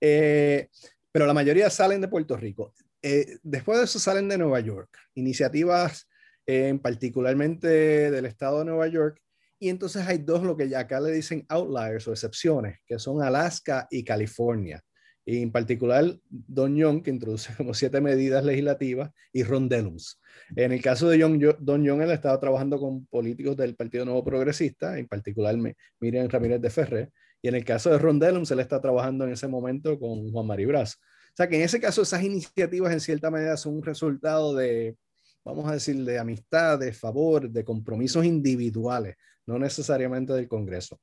eh, 0.00 0.68
pero 1.10 1.26
la 1.26 1.34
mayoría 1.34 1.68
salen 1.68 2.00
de 2.00 2.08
Puerto 2.08 2.38
Rico. 2.38 2.72
Eh, 3.02 3.38
después 3.42 3.78
de 3.78 3.84
eso 3.84 3.98
salen 3.98 4.28
de 4.28 4.38
Nueva 4.38 4.60
York. 4.60 4.96
Iniciativas 5.14 6.08
en 6.46 6.78
particularmente 6.78 8.10
del 8.10 8.26
estado 8.26 8.60
de 8.60 8.66
Nueva 8.66 8.88
York. 8.88 9.20
Y 9.58 9.68
entonces 9.68 10.06
hay 10.06 10.18
dos, 10.18 10.42
lo 10.42 10.56
que 10.56 10.74
acá 10.74 11.00
le 11.00 11.12
dicen 11.12 11.44
outliers 11.48 12.08
o 12.08 12.12
excepciones, 12.12 12.78
que 12.86 12.98
son 12.98 13.22
Alaska 13.22 13.86
y 13.90 14.02
California. 14.02 14.82
Y 15.24 15.40
en 15.40 15.52
particular, 15.52 16.04
Don 16.28 16.74
Young, 16.74 17.02
que 17.02 17.10
introduce 17.10 17.54
como 17.56 17.74
siete 17.74 18.00
medidas 18.00 18.44
legislativas, 18.44 19.10
y 19.32 19.44
Ron 19.44 19.68
Dellums. 19.68 20.20
En 20.56 20.72
el 20.72 20.82
caso 20.82 21.08
de 21.08 21.18
Don 21.60 21.84
Young, 21.84 22.02
él 22.02 22.10
estaba 22.10 22.40
trabajando 22.40 22.78
con 22.78 23.06
políticos 23.06 23.56
del 23.56 23.76
Partido 23.76 24.04
Nuevo 24.04 24.24
Progresista, 24.24 24.98
en 24.98 25.06
particular 25.06 25.56
Miriam 26.00 26.28
Ramírez 26.28 26.60
de 26.60 26.70
Ferrer. 26.70 27.10
Y 27.40 27.48
en 27.48 27.54
el 27.54 27.64
caso 27.64 27.90
de 27.90 27.98
Ron 27.98 28.18
Dellums, 28.18 28.50
él 28.50 28.60
está 28.60 28.80
trabajando 28.80 29.24
en 29.24 29.32
ese 29.32 29.46
momento 29.46 29.98
con 29.98 30.30
Juan 30.32 30.46
Maribras. 30.46 30.94
O 30.94 31.36
sea 31.36 31.48
que 31.48 31.56
en 31.56 31.62
ese 31.62 31.80
caso 31.80 32.02
esas 32.02 32.22
iniciativas 32.22 32.92
en 32.92 33.00
cierta 33.00 33.30
medida 33.30 33.56
son 33.56 33.76
un 33.76 33.82
resultado 33.82 34.54
de, 34.54 34.96
vamos 35.44 35.68
a 35.68 35.72
decir, 35.72 35.96
de 36.04 36.18
amistad, 36.18 36.78
de 36.78 36.92
favor, 36.92 37.50
de 37.50 37.64
compromisos 37.64 38.24
individuales, 38.24 39.16
no 39.46 39.58
necesariamente 39.58 40.32
del 40.32 40.48
Congreso. 40.48 41.00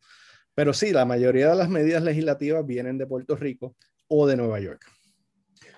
Pero 0.56 0.74
sí, 0.74 0.92
la 0.92 1.06
mayoría 1.06 1.50
de 1.50 1.56
las 1.56 1.70
medidas 1.70 2.04
legislativas 2.04 2.66
vienen 2.66 2.98
de 2.98 3.08
Puerto 3.08 3.36
Rico 3.36 3.76
o 4.08 4.28
de 4.28 4.36
Nueva 4.36 4.60
York. 4.60 4.86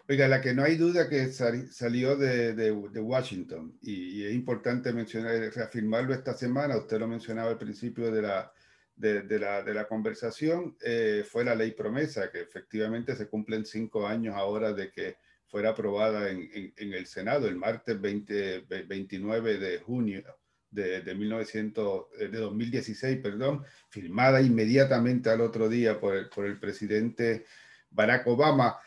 Oiga, 0.10 0.28
la 0.28 0.42
que 0.42 0.54
no 0.54 0.64
hay 0.64 0.76
duda 0.76 1.08
que 1.08 1.32
salió 1.32 2.18
de, 2.18 2.72
Washington 2.72 3.78
y, 3.82 4.26
es 4.26 4.34
importante 4.34 4.92
mencionar, 4.92 5.36
reafirmarlo 5.54 6.14
esta 6.14 6.34
semana, 6.34 6.78
usted 6.78 7.00
lo 7.00 7.08
mencionaba 7.08 7.52
al 7.52 7.58
principio 7.58 8.12
de 8.12 8.22
la, 8.22 8.52
de, 8.96 9.40
la, 9.40 9.64
de 9.64 9.74
la, 9.74 9.88
conversación, 9.88 10.76
eh, 10.82 11.24
fue 11.26 11.46
la 11.46 11.56
ley 11.56 11.72
promesa, 11.72 12.30
que 12.30 12.42
efectivamente 12.42 13.16
se 13.16 13.30
cumplen 13.30 13.66
cinco 13.66 14.06
años 14.06 14.36
ahora 14.36 14.74
de 14.74 14.92
que 14.92 15.16
fuera 15.52 15.72
aprobada 15.72 16.30
en, 16.30 16.50
en, 16.54 16.94
el 16.94 17.06
Senado 17.06 17.46
el 17.48 17.58
martes 17.58 18.00
20, 18.00 18.62
29 18.88 19.58
de 19.58 19.80
junio 19.80 20.24
de, 20.70 21.02
de, 21.02 21.14
1900, 21.14 22.06
eh, 22.20 22.28
de 22.30 22.38
2016, 22.38 23.20
perdón, 23.20 23.64
firmada 23.90 24.42
inmediatamente 24.42 25.30
al 25.30 25.42
otro 25.42 25.68
día 25.68 26.00
por 26.00 26.16
el, 26.16 26.30
por 26.30 26.46
el 26.46 26.58
presidente 26.58 27.46
Barack 27.90 28.26
Obama. 28.28 28.78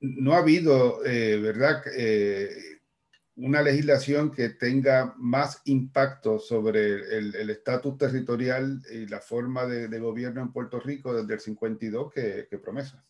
No, 0.00 0.34
ha 0.34 0.38
habido, 0.38 1.02
eh, 1.06 1.38
¿verdad? 1.40 1.82
Eh, 1.96 2.50
una 3.36 3.62
legislación 3.62 4.30
que 4.30 4.50
tenga 4.50 5.14
más 5.16 5.62
impacto 5.64 6.38
sobre 6.38 7.16
el 7.16 7.48
estatus 7.48 7.96
territorial 7.96 8.82
y 8.92 9.06
la 9.06 9.20
forma 9.20 9.64
de, 9.64 9.88
de, 9.88 9.98
gobierno 9.98 10.42
en 10.42 10.52
Puerto 10.52 10.78
Rico 10.78 11.14
desde 11.14 11.32
el 11.32 11.40
52 11.40 12.12
que, 12.12 12.46
que 12.50 12.58
promesa. 12.58 13.02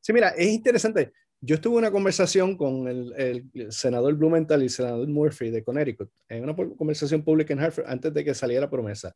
Sí, 0.00 0.12
mira, 0.12 0.30
es 0.30 0.48
interesante. 0.48 1.14
Yo 1.42 1.54
estuve 1.54 1.74
en 1.74 1.78
una 1.78 1.90
conversación 1.90 2.54
con 2.56 2.86
el, 2.86 3.50
senador 3.70 4.14
Blumenthal 4.14 4.60
y 4.60 4.64
el 4.64 4.70
senador 4.70 5.08
Murphy 5.08 5.50
de 5.50 5.64
Connecticut, 5.64 6.10
en 6.28 6.44
una 6.44 6.54
conversación 6.54 7.22
pública 7.22 7.54
en 7.54 7.60
Hartford 7.60 7.86
antes 7.88 8.12
de 8.12 8.24
que 8.24 8.34
saliera 8.34 8.68
promesa. 8.68 9.14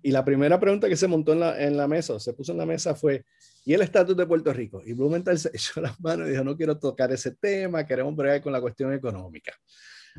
Y 0.00 0.10
la 0.10 0.24
primera 0.24 0.58
pregunta 0.58 0.88
que 0.88 0.96
se 0.96 1.06
montó 1.06 1.32
en 1.32 1.76
la, 1.76 1.88
mesa, 1.88 2.14
o 2.14 2.20
se 2.20 2.32
puso 2.32 2.52
en 2.52 2.58
la 2.58 2.64
mesa, 2.64 2.94
fue, 2.94 3.24
¿y 3.66 3.74
el 3.74 3.82
estatus 3.82 4.16
de 4.16 4.24
Puerto 4.24 4.50
Rico? 4.52 4.80
Y 4.84 4.94
Blumenthal 4.94 5.38
se 5.38 5.50
echó 5.52 5.82
las 5.82 6.00
manos 6.00 6.28
y 6.28 6.30
dijo, 6.30 6.44
no 6.44 6.56
quiero 6.56 6.78
tocar 6.78 7.12
ese 7.12 7.32
tema, 7.32 7.84
queremos 7.84 8.16
bregar 8.16 8.40
con 8.40 8.52
la 8.52 8.62
cuestión 8.62 8.94
económica. 8.94 9.52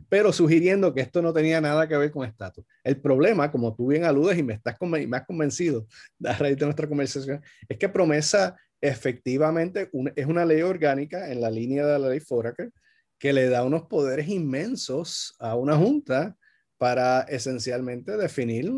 Pero 0.07 0.31
sugiriendo 0.31 0.93
que 0.93 1.01
esto 1.01 1.21
no 1.21 1.33
tenía 1.33 1.59
nada 1.59 1.87
que 1.87 1.97
ver 1.97 2.11
con 2.11 2.27
estatus. 2.27 2.63
El 2.83 3.01
problema, 3.01 3.51
como 3.51 3.75
tú 3.75 3.87
bien 3.87 4.03
aludes 4.03 4.37
y 4.37 4.43
me, 4.43 4.53
estás 4.53 4.77
me 4.81 5.17
has 5.17 5.25
convencido 5.25 5.87
a 6.23 6.33
raíz 6.33 6.57
de 6.57 6.65
nuestra 6.65 6.87
conversación, 6.87 7.41
es 7.67 7.77
que 7.77 7.89
promesa 7.89 8.55
efectivamente 8.81 9.89
es 10.15 10.25
una 10.25 10.45
ley 10.45 10.61
orgánica 10.61 11.31
en 11.31 11.41
la 11.41 11.49
línea 11.49 11.85
de 11.85 11.99
la 11.99 12.09
ley 12.09 12.19
Foraker 12.19 12.71
que 13.17 13.33
le 13.33 13.49
da 13.49 13.63
unos 13.63 13.83
poderes 13.83 14.29
inmensos 14.29 15.35
a 15.39 15.55
una 15.55 15.75
junta 15.75 16.37
para 16.77 17.21
esencialmente 17.23 18.15
definir 18.15 18.71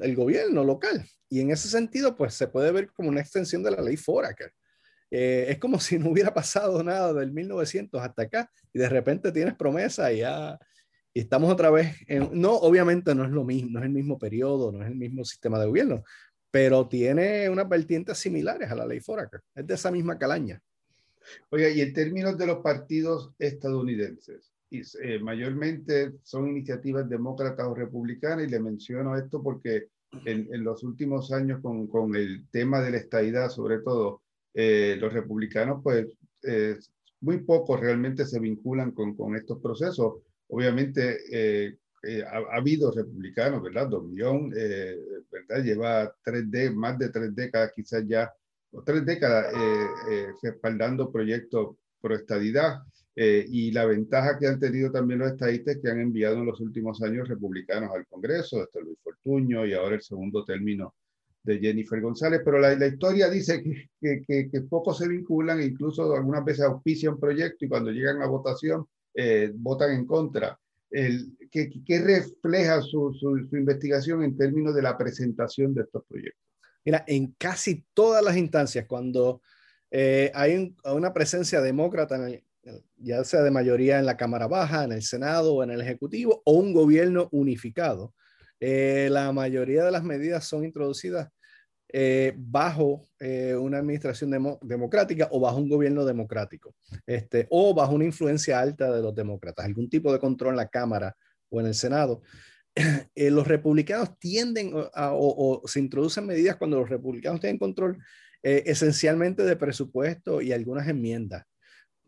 el 0.00 0.14
gobierno 0.14 0.62
local. 0.62 1.04
Y 1.28 1.40
en 1.40 1.50
ese 1.50 1.68
sentido, 1.68 2.14
pues 2.14 2.34
se 2.34 2.46
puede 2.46 2.70
ver 2.70 2.92
como 2.92 3.08
una 3.08 3.20
extensión 3.20 3.64
de 3.64 3.72
la 3.72 3.82
ley 3.82 3.96
Foraker. 3.96 4.52
Eh, 5.10 5.46
es 5.48 5.58
como 5.58 5.80
si 5.80 5.98
no 5.98 6.10
hubiera 6.10 6.32
pasado 6.32 6.82
nada 6.82 7.12
del 7.12 7.32
1900 7.32 8.00
hasta 8.00 8.22
acá 8.22 8.50
y 8.72 8.78
de 8.78 8.88
repente 8.88 9.32
tienes 9.32 9.54
promesa 9.54 10.12
y 10.12 10.18
ya 10.18 10.58
y 11.14 11.20
estamos 11.20 11.52
otra 11.52 11.70
vez 11.70 11.94
no, 12.32 12.54
obviamente 12.54 13.14
no 13.14 13.24
es 13.24 13.30
lo 13.30 13.44
mismo, 13.44 13.72
no 13.72 13.80
es 13.80 13.84
el 13.84 13.92
mismo 13.92 14.18
periodo, 14.18 14.72
no 14.72 14.82
es 14.82 14.88
el 14.88 14.96
mismo 14.96 15.24
sistema 15.24 15.58
de 15.58 15.66
gobierno, 15.66 16.02
pero 16.52 16.86
tiene 16.86 17.48
unas 17.48 17.66
vertientes 17.66 18.18
similares 18.18 18.70
a 18.70 18.74
la 18.76 18.86
ley 18.86 19.00
Foraker. 19.00 19.40
Es 19.54 19.66
de 19.66 19.74
esa 19.74 19.90
misma 19.90 20.18
calaña. 20.18 20.62
Oiga, 21.48 21.70
y 21.70 21.80
en 21.80 21.94
términos 21.94 22.36
de 22.36 22.46
los 22.46 22.58
partidos 22.58 23.32
estadounidenses, 23.38 24.52
y, 24.68 24.82
eh, 25.02 25.18
mayormente 25.18 26.12
son 26.22 26.48
iniciativas 26.48 27.08
demócratas 27.08 27.66
o 27.66 27.74
republicanas, 27.74 28.46
y 28.46 28.50
le 28.50 28.60
menciono 28.60 29.16
esto 29.16 29.42
porque 29.42 29.88
en, 30.26 30.46
en 30.52 30.62
los 30.62 30.84
últimos 30.84 31.32
años 31.32 31.60
con, 31.62 31.86
con, 31.86 32.14
el 32.14 32.46
tema 32.50 32.82
de 32.82 32.90
la 32.90 32.98
estadidad, 32.98 33.48
sobre 33.48 33.78
todo, 33.78 34.20
eh, 34.52 34.98
los 35.00 35.10
republicanos, 35.10 35.80
pues, 35.82 36.06
eh, 36.42 36.76
muy 37.22 37.38
pocos 37.38 37.80
realmente 37.80 38.26
se 38.26 38.38
vinculan 38.38 38.90
con, 38.90 39.16
con 39.16 39.36
estos 39.36 39.58
procesos. 39.58 40.16
Obviamente, 40.48 41.78
eh, 42.02 42.24
ha, 42.24 42.56
habido 42.56 42.90
republicanos, 42.90 43.62
¿verdad? 43.62 43.88
Don 43.88 44.10
Millón, 44.10 44.52
eh, 44.56 44.96
¿verdad? 45.30 45.62
Lleva 45.62 46.14
tres 46.24 46.50
de, 46.50 46.70
más 46.70 46.98
de 46.98 47.10
tres 47.10 47.34
décadas 47.34 47.72
quizás 47.74 48.04
ya, 48.06 48.32
o 48.72 48.82
tres 48.82 49.06
décadas 49.06 49.52
eh, 50.10 50.32
respaldando 50.42 51.12
proyectos 51.12 51.76
pro 52.00 52.16
estadidad. 52.16 52.82
y 53.14 53.70
la 53.72 53.84
ventaja 53.84 54.38
que 54.38 54.48
han 54.48 54.58
tenido 54.58 54.90
también 54.90 55.20
los 55.20 55.32
estadistas 55.32 55.76
que 55.80 55.90
han 55.90 56.00
enviado 56.00 56.36
en 56.38 56.46
los 56.46 56.60
últimos 56.60 57.00
años 57.02 57.28
republicanos 57.28 57.90
al 57.94 58.06
Congreso, 58.06 58.62
este 58.62 58.80
Luis 58.80 58.98
Fortuño 59.02 59.66
y 59.66 59.74
ahora 59.74 59.96
el 59.96 60.02
segundo 60.02 60.44
término 60.44 60.94
de 61.44 61.58
Jennifer 61.58 62.00
González, 62.00 62.40
pero 62.44 62.58
la, 62.58 62.74
la 62.74 62.86
historia 62.86 63.28
dice 63.28 63.62
que, 64.00 64.22
que, 64.26 64.50
que, 64.50 64.60
pocos 64.62 64.98
se 64.98 65.08
vinculan 65.08 65.60
e 65.60 65.66
incluso 65.66 66.14
algunas 66.14 66.44
veces 66.44 66.64
auspician 66.64 67.20
proyectos 67.20 67.62
y 67.62 67.68
cuando 67.68 67.90
llegan 67.90 68.22
a 68.22 68.26
votación 68.26 68.86
votan 69.56 69.92
en 69.92 70.06
contra 70.06 70.58
el, 70.92 71.36
¿qué, 71.50 72.00
refleja 72.00 72.80
su, 72.82 73.14
su, 73.18 73.56
investigación 73.56 74.22
en 74.22 74.36
términos 74.36 74.74
de 74.74 74.82
la 74.82 74.96
presentación 74.96 75.74
de 75.74 75.82
estos 75.82 76.04
proyectos? 76.06 76.40
Mira, 76.84 77.04
en 77.06 77.34
casi 77.38 77.84
todas 77.94 78.22
las 78.22 78.36
instancias, 78.36 78.86
cuando 78.86 79.40
eh, 79.90 80.30
hay 80.34 80.74
una 80.84 81.12
presencia 81.12 81.60
demócrata, 81.60 82.18
ya 82.96 83.24
sea 83.24 83.42
de 83.42 83.50
mayoría 83.50 83.98
en 83.98 84.06
la 84.06 84.16
Cámara 84.16 84.46
Baja, 84.46 84.84
en 84.84 84.92
el 84.92 85.02
Senado 85.02 85.54
o 85.54 85.62
en 85.62 85.70
el 85.70 85.80
Ejecutivo, 85.80 86.42
o 86.44 86.52
un 86.52 86.72
gobierno 86.72 87.28
unificado, 87.32 88.14
eh, 88.60 89.08
la 89.10 89.32
mayoría 89.32 89.84
de 89.84 89.90
las 89.90 90.04
medidas 90.04 90.44
son 90.44 90.64
introducidas 90.64 91.30
eh, 91.94 92.32
bajo 92.38 93.06
eh, 93.20 93.54
una 93.54 93.76
administración 93.76 94.30
democrática 94.62 95.28
o 95.30 95.40
bajo 95.40 95.58
un 95.58 95.68
gobierno 95.68 96.06
democrático, 96.06 96.74
este, 97.06 97.46
o 97.50 97.74
bajo 97.74 97.94
una 97.94 98.06
influencia 98.06 98.58
alta 98.58 98.90
de 98.90 99.02
los 99.02 99.14
demócratas, 99.14 99.66
algún 99.66 99.90
tipo 99.90 100.10
de 100.10 100.18
control 100.18 100.52
en 100.52 100.56
la 100.56 100.68
Cámara 100.68 101.14
o 101.50 101.60
en 101.60 101.66
el 101.66 101.74
Senado. 101.74 102.22
Eh, 103.14 103.30
los 103.30 103.46
republicanos 103.46 104.18
tienden 104.18 104.72
a, 104.94 105.10
o, 105.12 105.60
se 105.66 105.78
introducen 105.78 106.24
medidas 106.24 106.56
cuando 106.56 106.78
los 106.80 106.88
republicanos 106.88 107.38
tienen 107.38 107.58
control 107.58 107.98
esencialmente 108.42 109.44
de 109.44 109.54
presupuesto 109.54 110.40
y 110.40 110.52
algunas 110.52 110.88
enmiendas. 110.88 111.44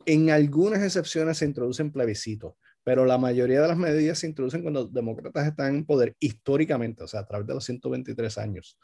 En 0.06 0.30
algunas 0.30 0.82
excepciones 0.82 1.36
se 1.36 1.44
introducen 1.44 1.92
plebiscitos, 1.92 2.54
pero 2.84 3.06
la 3.06 3.18
mayoría 3.18 3.62
de 3.62 3.68
las 3.68 3.78
medidas 3.78 4.18
se 4.18 4.26
introducen 4.26 4.62
cuando 4.62 4.82
los 4.82 4.92
demócratas 4.92 5.46
están 5.46 5.74
en 5.74 5.84
poder 5.86 6.14
históricamente, 6.20 7.02
o 7.02 7.08
sea, 7.08 7.20
a 7.20 7.26
través 7.26 7.46
de 7.46 7.54
los 7.54 7.64
123 7.64 8.38
años, 8.38 8.78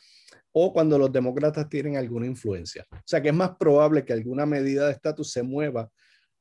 o 0.52 0.72
cuando 0.72 0.98
los 0.98 1.12
demócratas 1.12 1.68
tienen 1.68 1.96
alguna 1.96 2.26
influencia. 2.26 2.86
O 2.90 3.02
sea, 3.04 3.20
que 3.20 3.28
es 3.28 3.34
más 3.34 3.56
probable 3.56 4.04
que 4.04 4.14
alguna 4.14 4.46
medida 4.46 4.86
de 4.86 4.92
estatus 4.92 5.30
se 5.30 5.42
mueva 5.42 5.90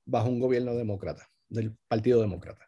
bajo 0.05 0.29
un 0.29 0.39
gobierno 0.39 0.73
demócrata, 0.73 1.27
del 1.49 1.75
Partido 1.87 2.21
Demócrata. 2.21 2.65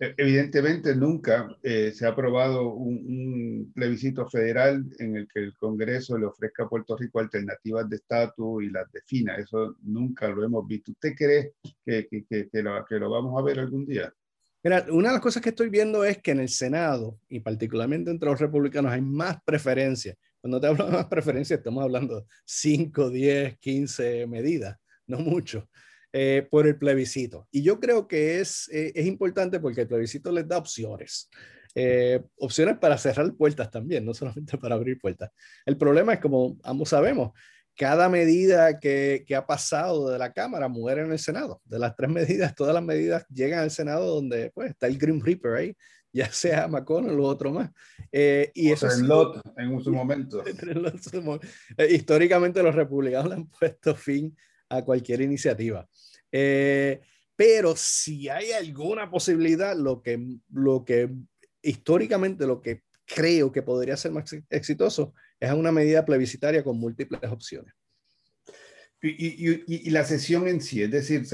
E, 0.00 0.12
evidentemente 0.18 0.96
nunca 0.96 1.56
eh, 1.62 1.92
se 1.94 2.04
ha 2.04 2.08
aprobado 2.08 2.72
un, 2.72 2.96
un, 2.96 3.72
plebiscito 3.72 4.28
federal 4.28 4.84
en 4.98 5.16
el 5.16 5.28
que 5.32 5.38
el 5.38 5.54
Congreso 5.54 6.18
le 6.18 6.26
ofrezca 6.26 6.64
a 6.64 6.68
Puerto 6.68 6.96
Rico 6.96 7.20
alternativas 7.20 7.88
de 7.88 7.96
estatus 7.96 8.64
y 8.64 8.70
las 8.70 8.90
defina. 8.90 9.36
Eso 9.36 9.76
nunca 9.82 10.28
lo 10.28 10.44
hemos 10.44 10.66
visto. 10.66 10.90
¿Usted 10.90 11.14
cree 11.14 11.52
que, 11.86 12.08
que, 12.08 12.24
que, 12.24 12.48
que 12.48 12.62
lo, 12.62 12.84
lo 12.90 13.10
vamos 13.10 13.40
a 13.40 13.44
ver 13.44 13.60
algún 13.60 13.86
día? 13.86 14.12
Mira, 14.64 14.86
una 14.90 15.08
de 15.08 15.14
las 15.14 15.20
cosas 15.22 15.42
que 15.42 15.48
estoy 15.50 15.68
viendo 15.70 16.04
es 16.04 16.18
que 16.18 16.30
en 16.30 16.40
el 16.40 16.48
Senado, 16.48 17.18
y 17.28 17.40
particularmente 17.40 18.10
entre 18.10 18.28
los 18.30 18.40
republicanos, 18.40 18.92
hay 18.92 19.00
más 19.00 19.38
preferencias. 19.44 20.16
Cuando 20.40 20.60
te 20.60 20.66
hablo 20.68 20.86
de 20.86 20.92
más 20.92 21.06
preferencias, 21.06 21.58
estamos 21.58 21.82
hablando 21.82 22.20
de 22.20 22.26
5, 22.44 23.10
10, 23.10 23.58
15 23.58 24.26
medidas, 24.26 24.76
no 25.06 25.18
mucho. 25.18 25.68
eh, 26.12 26.46
por 26.50 26.66
el 26.66 26.76
plebiscito. 26.76 27.48
Y 27.50 27.62
yo 27.62 27.80
creo 27.80 28.06
que 28.06 28.40
es, 28.40 28.68
eh, 28.70 28.92
es 28.94 29.06
importante 29.06 29.60
porque 29.60 29.82
el 29.82 29.88
plebiscito 29.88 30.30
les 30.30 30.46
da 30.46 30.58
opciones. 30.58 31.30
Eh, 31.74 32.22
opciones 32.36 32.76
para 32.78 32.98
cerrar 32.98 33.34
puertas 33.34 33.70
también, 33.70 34.04
no 34.04 34.12
solamente 34.14 34.58
para 34.58 34.74
abrir 34.74 34.98
puertas. 34.98 35.30
El 35.64 35.76
problema 35.78 36.12
es, 36.14 36.20
como 36.20 36.58
ambos 36.64 36.90
sabemos, 36.90 37.32
cada 37.76 38.08
medida 38.08 38.78
que, 38.78 39.24
que, 39.26 39.34
ha 39.34 39.46
pasado 39.46 40.10
de 40.10 40.18
la 40.18 40.32
Cámara 40.32 40.68
muere 40.68 41.02
en 41.02 41.12
el 41.12 41.18
Senado. 41.18 41.60
De 41.64 41.78
las 41.78 41.96
tres 41.96 42.10
medidas, 42.10 42.54
todas 42.54 42.74
las 42.74 42.82
medidas 42.82 43.26
llegan 43.28 43.60
al 43.60 43.70
Senado 43.70 44.14
donde 44.14 44.50
pues, 44.50 44.70
está 44.70 44.86
el 44.86 44.98
Grim 44.98 45.20
Reaper 45.22 45.54
ahí, 45.54 45.76
ya 46.12 46.30
sea 46.30 46.68
McConnell 46.68 47.18
o 47.18 47.24
otro 47.24 47.52
más. 47.52 47.70
Eh, 48.10 48.50
y 48.54 48.70
eso 48.70 48.90
en 48.90 49.08
lot 49.08 49.40
en 49.56 49.80
su 49.82 49.92
momento. 49.92 50.42
Eh, 51.78 51.88
históricamente 51.92 52.62
los 52.62 52.74
republicanos 52.74 53.28
le 53.28 53.34
han 53.36 53.46
puesto 53.46 53.94
fin 53.94 54.36
a 54.68 54.82
cualquier 54.82 55.22
iniciativa. 55.22 55.88
Eh, 56.30 57.00
pero 57.34 57.74
si 57.76 58.28
hay 58.28 58.52
alguna 58.52 59.10
posibilidad, 59.10 59.76
lo 59.76 60.02
que, 60.02 60.22
lo 60.52 60.84
que 60.84 61.10
históricamente 61.62 62.46
lo 62.46 62.60
que 62.60 62.82
creo 63.04 63.52
que 63.52 63.62
podría 63.62 63.96
ser 63.96 64.12
más 64.12 64.34
exitoso 64.50 65.14
es 65.46 65.52
una 65.52 65.72
medida 65.72 66.04
plebiscitaria 66.04 66.62
con 66.62 66.78
múltiples 66.78 67.22
opciones. 67.30 67.74
Y, 69.04 69.50
y, 69.50 69.64
y, 69.66 69.90
la 69.90 70.04
sesión 70.04 70.46
en 70.46 70.60
sí, 70.60 70.80
es 70.80 70.90
decir, 70.92 71.24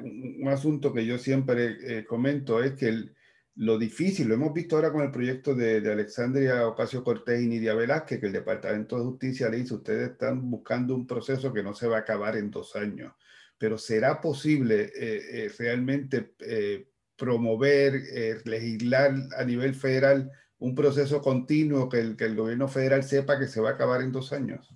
un 0.00 0.48
asunto 0.48 0.92
que 0.92 1.04
yo 1.04 1.18
siempre 1.18 2.06
comento 2.06 2.62
es 2.62 2.74
que 2.74 3.10
lo 3.56 3.78
difícil, 3.78 4.28
lo 4.28 4.34
hemos 4.34 4.52
visto 4.52 4.76
ahora 4.76 4.90
con 4.90 5.02
el 5.02 5.10
proyecto 5.10 5.54
de, 5.54 5.80
de 5.80 5.92
Alexandria 5.92 6.66
Ocasio 6.66 7.04
Cortés 7.04 7.40
y 7.40 7.46
Nidia 7.46 7.74
Velázquez, 7.74 8.18
que 8.18 8.26
el 8.26 8.32
Departamento 8.32 8.96
de 8.96 9.04
Justicia 9.04 9.48
le 9.48 9.58
dice, 9.58 9.74
ustedes 9.74 10.10
están 10.10 10.50
buscando 10.50 10.94
un 10.94 11.06
proceso 11.06 11.52
que 11.52 11.62
no 11.62 11.74
se 11.74 11.86
va 11.86 11.98
a 11.98 12.00
acabar 12.00 12.36
en 12.36 12.50
dos 12.50 12.74
años, 12.74 13.12
pero 13.56 13.78
¿será 13.78 14.20
posible 14.20 14.92
eh, 14.96 15.20
eh, 15.32 15.52
realmente 15.56 16.34
eh, 16.40 16.88
promover, 17.16 18.02
legislar 18.44 19.14
a 19.36 19.44
nivel 19.44 19.74
federal 19.74 20.30
un 20.64 20.74
proceso 20.74 21.20
continuo 21.20 21.90
que 21.90 21.98
el, 21.98 22.16
que 22.16 22.24
el 22.24 22.36
gobierno 22.36 22.68
federal 22.68 23.04
sepa 23.04 23.38
que 23.38 23.46
se 23.46 23.60
va 23.60 23.70
a 23.70 23.72
acabar 23.74 24.00
en 24.00 24.12
dos 24.12 24.32
años? 24.32 24.74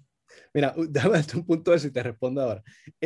Mira, 0.53 0.75
dame 0.89 1.25
un 1.35 1.47
punto 1.47 1.71
de 1.71 1.79
eso 1.79 1.87
y 1.87 1.91
te 1.91 2.03
respondo 2.03 2.43
ahora. 2.43 2.63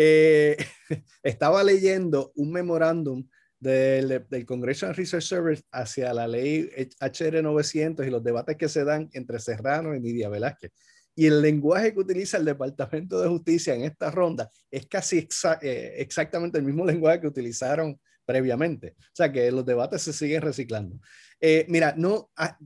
estaba 1.23 1.63
leyendo 1.63 2.33
un 2.35 2.51
memorándum 2.51 3.25
del, 3.61 4.27
del 4.29 4.45
Congressional 4.45 4.97
Research 4.97 5.23
Service 5.23 5.63
hacia 5.71 6.13
la 6.13 6.27
ley 6.27 6.69
HR 7.01 7.41
900 7.41 8.05
y 8.05 8.11
los 8.11 8.25
debates 8.25 8.57
que 8.57 8.69
se 8.69 8.85
dan 8.85 9.09
entre 9.13 9.39
Serrano 9.39 9.95
y 9.95 10.01
Nidia 10.01 10.29
Velázquez. 10.29 10.73
Y 11.15 11.27
el 11.27 11.41
lenguaje 11.41 11.93
que 11.93 12.01
utiliza 12.01 12.39
el 12.39 12.45
Departamento 12.45 13.21
de 13.21 13.29
Justicia 13.29 13.75
en 13.75 13.85
esta 13.85 14.11
ronda 14.11 14.51
es 14.71 14.87
casi 14.87 15.29
eh, 15.61 15.95
exactamente 15.99 16.59
el 16.59 16.65
mismo 16.65 16.85
lenguaje 16.85 17.21
que 17.21 17.29
utilizaron 17.29 18.01
previamente. 18.25 18.97
O 18.99 19.15
sea 19.15 19.31
que 19.31 19.51
los 19.53 19.65
debates 19.65 20.03
se 20.03 20.13
siguen 20.13 20.43
reciclando. 20.43 20.99
Eh, 21.43 21.67
mira, 21.69 21.93
no, 21.97 22.31
ah, 22.37 22.57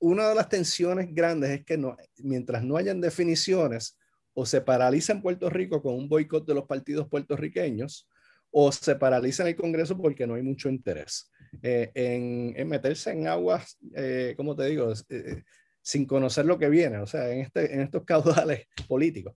una 0.00 0.30
de 0.30 0.34
las 0.34 0.48
tensiones 0.48 1.12
grandes 1.12 1.50
es 1.50 1.64
que 1.66 1.76
no, 1.76 1.94
mientras 2.18 2.64
no 2.64 2.78
hayan 2.78 3.02
definiciones 3.02 3.98
o 4.32 4.46
se 4.46 4.62
paraliza 4.62 5.12
en 5.12 5.20
Puerto 5.20 5.50
Rico 5.50 5.82
con 5.82 5.94
un 5.94 6.08
boicot 6.08 6.46
de 6.46 6.54
los 6.54 6.64
partidos 6.64 7.08
puertorriqueños, 7.08 8.08
o 8.50 8.72
se 8.72 8.96
paraliza 8.96 9.42
en 9.42 9.50
el 9.50 9.56
Congreso 9.56 9.96
porque 9.96 10.26
no 10.26 10.34
hay 10.34 10.42
mucho 10.42 10.68
interés 10.68 11.30
eh, 11.62 11.90
en, 11.94 12.68
meterse 12.68 13.10
en 13.10 13.26
aguas, 13.26 13.78
eh, 13.94 14.34
como 14.36 14.54
te 14.54 14.66
digo, 14.66 14.92
eh, 15.08 15.42
sin 15.82 16.06
conocer 16.06 16.44
lo 16.46 16.58
que 16.58 16.68
viene, 16.68 16.98
o 16.98 17.06
sea, 17.06 17.30
en, 17.30 17.40
este, 17.40 17.72
en 17.74 17.80
estos 17.80 18.04
caudales 18.04 18.66
políticos. 18.88 19.34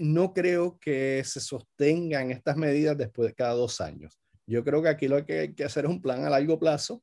no 0.00 0.32
creo 0.32 0.78
que 0.78 1.22
se 1.24 1.40
sostengan 1.40 2.30
estas 2.30 2.56
medidas 2.56 2.96
después 2.96 3.28
de 3.28 3.34
cada 3.34 3.54
dos 3.54 3.80
años. 3.80 4.18
Yo 4.46 4.62
creo 4.64 4.80
que 4.82 4.88
aquí 4.88 5.08
lo 5.08 5.24
que 5.26 5.40
hay 5.40 5.54
que 5.54 5.64
hacer 5.64 5.84
es 5.84 5.90
un 5.90 6.00
plan 6.00 6.24
a 6.24 6.30
largo 6.30 6.58
plazo, 6.58 7.02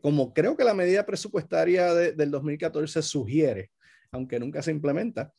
como 0.00 0.34
creo 0.34 0.56
que 0.56 0.64
la 0.64 0.74
medida 0.74 1.06
presupuestaria 1.06 1.94
del 1.94 2.30
2014 2.30 3.02
sugiere, 3.02 3.70
aunque 4.10 4.40
nunca 4.40 4.62
se 4.62 4.70
implementa, 4.70 5.32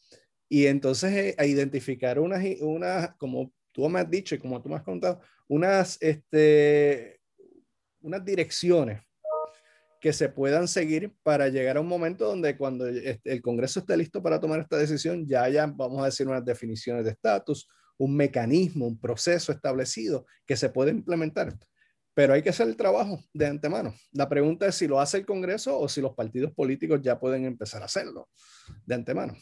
y 0.48 0.66
entonces 0.66 1.36
a 1.38 1.46
identificar 1.46 2.20
unas, 2.20 2.44
unas 2.62 3.16
como 3.18 3.54
tú 3.72 3.88
me 3.88 4.00
has 4.00 4.10
dicho 4.10 4.36
y 4.36 4.40
como 4.40 4.62
tú 4.62 4.70
me 4.70 4.76
has 4.76 4.84
contado, 4.84 5.22
unas, 5.48 5.98
este, 6.02 7.20
unas 8.02 8.24
direcciones 8.26 9.02
que 10.02 10.14
se 10.14 10.30
puedan 10.30 10.68
seguir 10.68 11.14
para 11.24 11.50
llegar 11.50 11.78
a 11.78 11.82
un 11.82 11.88
momento 11.88 12.26
donde 12.26 12.58
cuando 12.58 12.88
el 12.88 13.42
Congreso 13.42 13.82
esté 13.82 13.98
listo 13.98 14.24
para 14.24 14.40
tomar 14.40 14.62
esta 14.62 14.78
decisión, 14.78 15.28
ya 15.28 15.44
haya, 15.44 15.66
vamos 15.68 16.02
a 16.02 16.06
decir, 16.06 16.28
unas 16.28 16.46
definiciones 16.46 17.04
de 17.04 17.12
estatus, 17.12 17.68
un 17.98 18.16
mecanismo, 18.16 18.88
un 18.88 19.00
proceso 19.00 19.52
establecido 19.52 20.26
que 20.46 20.56
se 20.56 20.70
puede 20.70 20.92
implementar. 20.92 21.54
Pero 22.20 22.34
hay 22.34 22.42
que 22.42 22.50
hacer 22.50 22.68
el 22.68 22.76
trabajo 22.76 23.24
de 23.34 23.48
antemano. 23.48 23.96
La 24.12 24.28
pregunta 24.28 24.68
es 24.68 24.76
si 24.76 24.90
lo 24.90 25.00
hace 25.00 25.20
el 25.20 25.26
Congreso 25.26 25.80
o 25.80 25.88
si 25.88 26.02
los 26.02 26.16
partidos 26.16 26.52
políticos 26.52 27.00
ya 27.02 27.18
pueden 27.18 27.46
empezar 27.46 27.82
a 27.82 27.86
hacerlo 27.86 28.28
de 28.86 28.96
antemano. 28.96 29.38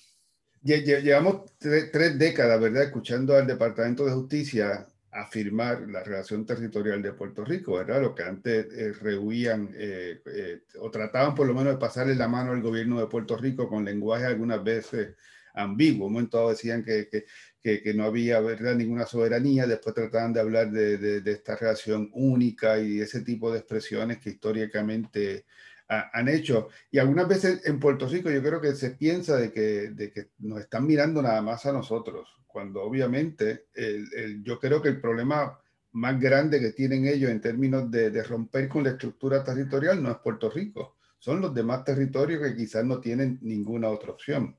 Llevamos 0.62 1.58
tres, 1.58 2.20
décadas, 2.20 2.62
¿verdad?, 2.62 2.84
escuchando 2.84 3.36
al 3.36 3.48
Departamento 3.48 4.06
de 4.06 4.12
Justicia 4.12 4.86
afirmar 5.12 5.90
la 5.90 6.04
relación 6.04 6.46
territorial 6.46 7.02
de 7.02 7.14
Puerto 7.14 7.44
Rico, 7.44 7.78
¿verdad? 7.78 8.00
Lo 8.00 8.14
que 8.14 8.22
antes 8.22 8.68
eh, 8.72 8.94
rehuían 8.94 9.72
eh, 9.74 10.22
eh, 10.28 10.60
o 10.80 10.92
trataban 10.92 11.34
por 11.34 11.48
lo 11.48 11.56
menos 11.56 11.74
de 11.74 11.80
pasarle 11.80 12.14
la 12.14 12.28
mano 12.28 12.52
al 12.52 12.62
gobierno 12.62 13.00
de 13.00 13.08
Puerto 13.08 13.38
Rico 13.38 13.68
con 13.68 13.86
lenguaje 13.86 14.26
algunas 14.26 14.64
veces 14.64 15.16
ambiguo. 15.56 16.06
Un 16.06 16.14
momento 16.14 16.48
decían 16.48 16.84
que, 16.84 17.10
que, 17.10 17.26
que, 17.62 17.94
no 17.94 18.06
había 18.06 18.40
¿verdad? 18.40 18.76
ninguna 18.76 19.06
soberanía, 19.06 19.68
después 19.68 19.94
trataban 19.94 20.32
de 20.32 20.40
hablar 20.40 20.72
de, 20.72 20.98
de, 20.98 21.22
de, 21.22 21.32
esta 21.32 21.56
relación 21.56 22.10
única 22.14 22.80
y 22.80 23.02
ese 23.02 23.22
tipo 23.22 23.52
de 23.52 23.60
expresiones 23.60 24.20
que 24.20 24.30
históricamente 24.30 25.46
han 25.88 26.28
hecho. 26.28 26.70
Y 26.92 27.00
algunas 27.00 27.28
veces 27.28 27.66
en 27.66 27.80
Puerto 27.80 28.08
Rico 28.08 28.30
yo 28.30 28.42
creo 28.42 28.60
que 28.60 28.74
se 28.74 28.92
piensa 28.92 29.38
de 29.38 29.52
que, 29.52 29.92
de 29.92 30.12
que 30.12 30.30
nos 30.40 30.60
están 30.60 30.86
mirando 30.86 31.22
nada 31.22 31.42
más 31.42 31.66
a 31.66 31.72
nosotros, 31.72 32.28
cuando 32.46 32.82
obviamente 32.82 33.68
el, 33.74 34.44
yo 34.44 34.60
creo 34.60 34.82
que 34.82 34.90
el 34.90 35.02
problema 35.02 35.60
más 35.94 36.20
grande 36.20 36.60
que 36.60 36.72
tienen 36.72 37.08
ellos 37.08 37.32
en 37.32 37.42
términos 37.42 37.90
de, 37.90 38.12
de, 38.12 38.24
romper 38.24 38.68
con 38.68 38.84
la 38.84 38.92
estructura 38.92 39.44
territorial 39.44 40.04
no 40.04 40.12
es 40.12 40.18
Puerto 40.18 40.50
Rico, 40.50 40.98
son 41.18 41.42
los 41.42 41.54
demás 41.54 41.84
territorios 41.84 42.42
que 42.44 42.56
quizás 42.56 42.86
no 42.86 43.00
tienen 43.00 43.40
ninguna 43.42 43.90
otra 43.90 44.12
opción. 44.12 44.56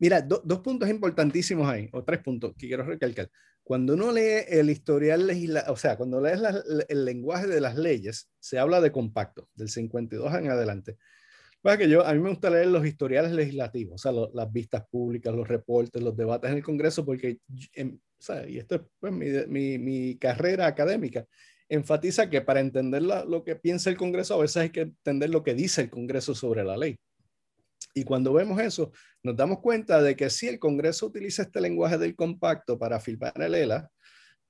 Mira, 0.00 0.22
dos 0.22 0.60
puntos 0.60 0.88
importantísimos 0.88 1.68
ahí, 1.68 1.90
o 1.92 2.02
tres 2.02 2.20
puntos 2.20 2.54
que 2.56 2.68
quiero 2.68 2.84
recalcar. 2.84 3.30
Cuando 3.62 3.92
uno 3.92 4.10
lee 4.10 4.44
el 4.48 4.70
historial 4.70 5.26
legislativo, 5.26 5.74
o 5.74 5.76
sea, 5.76 5.96
cuando 5.98 6.22
lees 6.22 6.40
el 6.88 7.04
lenguaje 7.04 7.46
de 7.46 7.60
las 7.60 7.76
leyes, 7.76 8.30
se 8.38 8.58
habla 8.58 8.80
de 8.80 8.90
compacto, 8.90 9.48
del 9.54 9.68
52 9.68 10.34
en 10.34 10.50
adelante. 10.50 10.96
Para 11.60 11.76
que 11.76 11.86
yo, 11.90 12.06
a 12.06 12.14
mí 12.14 12.18
me 12.18 12.30
gusta 12.30 12.48
leer 12.48 12.68
los 12.68 12.86
historiales 12.86 13.32
legislativos, 13.32 13.94
o 13.94 13.98
sea, 13.98 14.28
las 14.32 14.50
vistas 14.50 14.84
públicas, 14.90 15.34
los 15.34 15.46
reportes, 15.46 16.02
los 16.02 16.16
debates 16.16 16.50
en 16.50 16.56
el 16.56 16.62
Congreso, 16.62 17.04
porque, 17.04 17.38
em, 17.74 17.96
o 17.96 18.22
sea, 18.22 18.48
y 18.48 18.56
esto 18.56 18.76
es 18.76 18.80
pues, 18.98 19.12
mi, 19.12 19.26
mi, 19.48 19.78
mi, 19.78 20.16
carrera 20.16 20.66
académica, 20.66 21.26
enfatiza 21.68 22.30
que 22.30 22.40
para 22.40 22.60
entender 22.60 23.02
lo 23.02 23.44
que 23.44 23.54
piensa 23.56 23.90
el 23.90 23.98
Congreso, 23.98 24.34
a 24.34 24.38
veces 24.38 24.56
hay 24.56 24.70
que 24.70 24.80
entender 24.80 25.28
lo 25.28 25.42
que 25.42 25.54
dice 25.54 25.82
el 25.82 25.90
Congreso 25.90 26.34
sobre 26.34 26.64
la 26.64 26.78
ley. 26.78 26.96
Y 27.94 28.04
cuando 28.04 28.32
vemos 28.32 28.60
eso, 28.60 28.92
nos 29.22 29.36
damos 29.36 29.60
cuenta 29.60 30.00
de 30.02 30.16
que 30.16 30.30
sí, 30.30 30.48
el 30.48 30.58
Congreso 30.58 31.06
utiliza 31.06 31.42
este 31.42 31.60
lenguaje 31.60 31.98
del 31.98 32.14
compacto 32.14 32.78
para 32.78 33.00
firmar 33.00 33.32
el 33.36 33.54
ELA, 33.54 33.90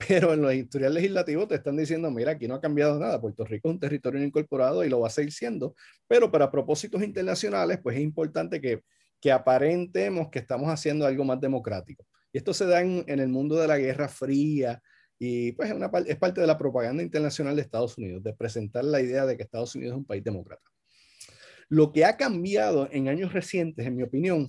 pero 0.08 0.32
en 0.32 0.42
los 0.42 0.54
historiales 0.54 0.94
legislativos 0.94 1.48
te 1.48 1.56
están 1.56 1.76
diciendo, 1.76 2.10
mira, 2.10 2.32
aquí 2.32 2.48
no 2.48 2.54
ha 2.54 2.60
cambiado 2.60 2.98
nada, 2.98 3.20
Puerto 3.20 3.44
Rico 3.44 3.68
es 3.68 3.74
un 3.74 3.80
territorio 3.80 4.22
incorporado 4.22 4.84
y 4.84 4.88
lo 4.88 5.00
va 5.00 5.08
a 5.08 5.10
seguir 5.10 5.32
siendo, 5.32 5.74
pero 6.06 6.30
para 6.30 6.50
propósitos 6.50 7.02
internacionales, 7.02 7.80
pues 7.82 7.96
es 7.96 8.02
importante 8.02 8.60
que, 8.60 8.82
que 9.20 9.32
aparentemos 9.32 10.28
que 10.30 10.38
estamos 10.38 10.68
haciendo 10.68 11.06
algo 11.06 11.24
más 11.24 11.40
democrático. 11.40 12.06
Y 12.32 12.38
esto 12.38 12.54
se 12.54 12.66
da 12.66 12.80
en, 12.80 13.04
en 13.06 13.20
el 13.20 13.28
mundo 13.28 13.56
de 13.56 13.68
la 13.68 13.76
Guerra 13.76 14.08
Fría 14.08 14.80
y 15.18 15.52
pues 15.52 15.68
es, 15.68 15.76
una, 15.76 15.90
es 16.06 16.16
parte 16.16 16.40
de 16.40 16.46
la 16.46 16.56
propaganda 16.56 17.02
internacional 17.02 17.54
de 17.54 17.62
Estados 17.62 17.98
Unidos, 17.98 18.22
de 18.22 18.32
presentar 18.32 18.84
la 18.84 19.02
idea 19.02 19.26
de 19.26 19.36
que 19.36 19.42
Estados 19.42 19.74
Unidos 19.74 19.92
es 19.92 19.98
un 19.98 20.06
país 20.06 20.24
demócrata. 20.24 20.62
Lo 21.70 21.92
que 21.92 22.04
ha 22.04 22.16
cambiado 22.16 22.88
en 22.90 23.08
años 23.08 23.32
recientes, 23.32 23.86
en 23.86 23.94
mi 23.94 24.02
opinión, 24.02 24.48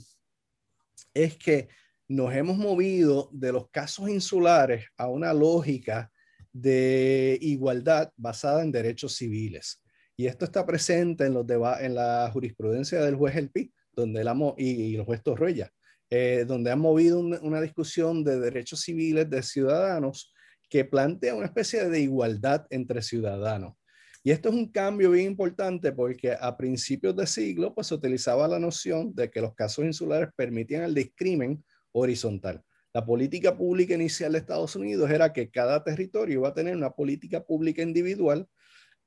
es 1.14 1.38
que 1.38 1.70
nos 2.08 2.34
hemos 2.34 2.58
movido 2.58 3.30
de 3.32 3.52
los 3.52 3.70
casos 3.70 4.10
insulares 4.10 4.88
a 4.98 5.08
una 5.08 5.32
lógica 5.32 6.12
de 6.52 7.38
igualdad 7.42 8.12
basada 8.18 8.64
en 8.64 8.72
derechos 8.72 9.16
civiles. 9.16 9.84
Y 10.18 10.26
esto 10.26 10.46
está 10.46 10.66
presente 10.66 11.26
en, 11.28 11.36
los 11.36 11.46
en 11.80 11.94
la 11.94 12.30
jurisprudencia 12.34 13.02
del 13.02 13.16
juez 13.16 13.36
El 13.36 13.52
Pi, 13.52 13.72
donde 13.94 14.24
la 14.24 14.36
y, 14.58 14.72
y 14.72 14.96
el 14.96 15.04
juez 15.04 15.22
Torrella, 15.22 15.72
eh, 16.10 16.44
donde 16.48 16.72
han 16.72 16.80
movido 16.80 17.20
una 17.20 17.62
discusión 17.62 18.24
de 18.24 18.40
derechos 18.40 18.82
civiles 18.82 19.30
de 19.30 19.44
ciudadanos 19.44 20.34
que 20.70 20.86
plantea 20.86 21.36
una 21.36 21.46
especie 21.46 21.88
de 21.88 22.00
igualdad 22.00 22.66
entre 22.72 23.04
ciudadanos. 23.04 23.76
Y 24.24 24.32
esto 24.32 24.50
es 24.50 24.56
un 24.56 24.68
cambio 24.68 25.12
bien 25.12 25.28
importante 25.28 25.92
porque 25.92 26.36
a 26.40 26.56
principios 26.56 27.16
de 27.16 27.26
siglo 27.26 27.74
pues, 27.74 27.88
se 27.88 27.96
utilizaba 27.96 28.48
la 28.48 28.60
noción 28.60 29.16
de 29.16 29.32
que 29.32 29.42
los 29.42 29.56
casos 29.56 29.84
insulares 29.84 30.30
permitían 30.36 30.84
el 30.84 30.94
discrimen 30.94 31.64
horizontal. 31.92 32.64
La 32.94 33.06
política 33.06 33.58
pública 33.58 33.96
inicial 33.96 34.34
de 34.34 34.40
Estados 34.40 34.76
Unidos 34.76 35.10
era 35.10 35.34
que 35.34 35.50
cada 35.50 35.84
territorio 35.84 36.40
iba 36.40 36.50
a 36.50 36.54
tener 36.54 36.76
una 36.76 36.92
política 36.92 37.44
pública 37.44 37.82
individual 37.82 38.48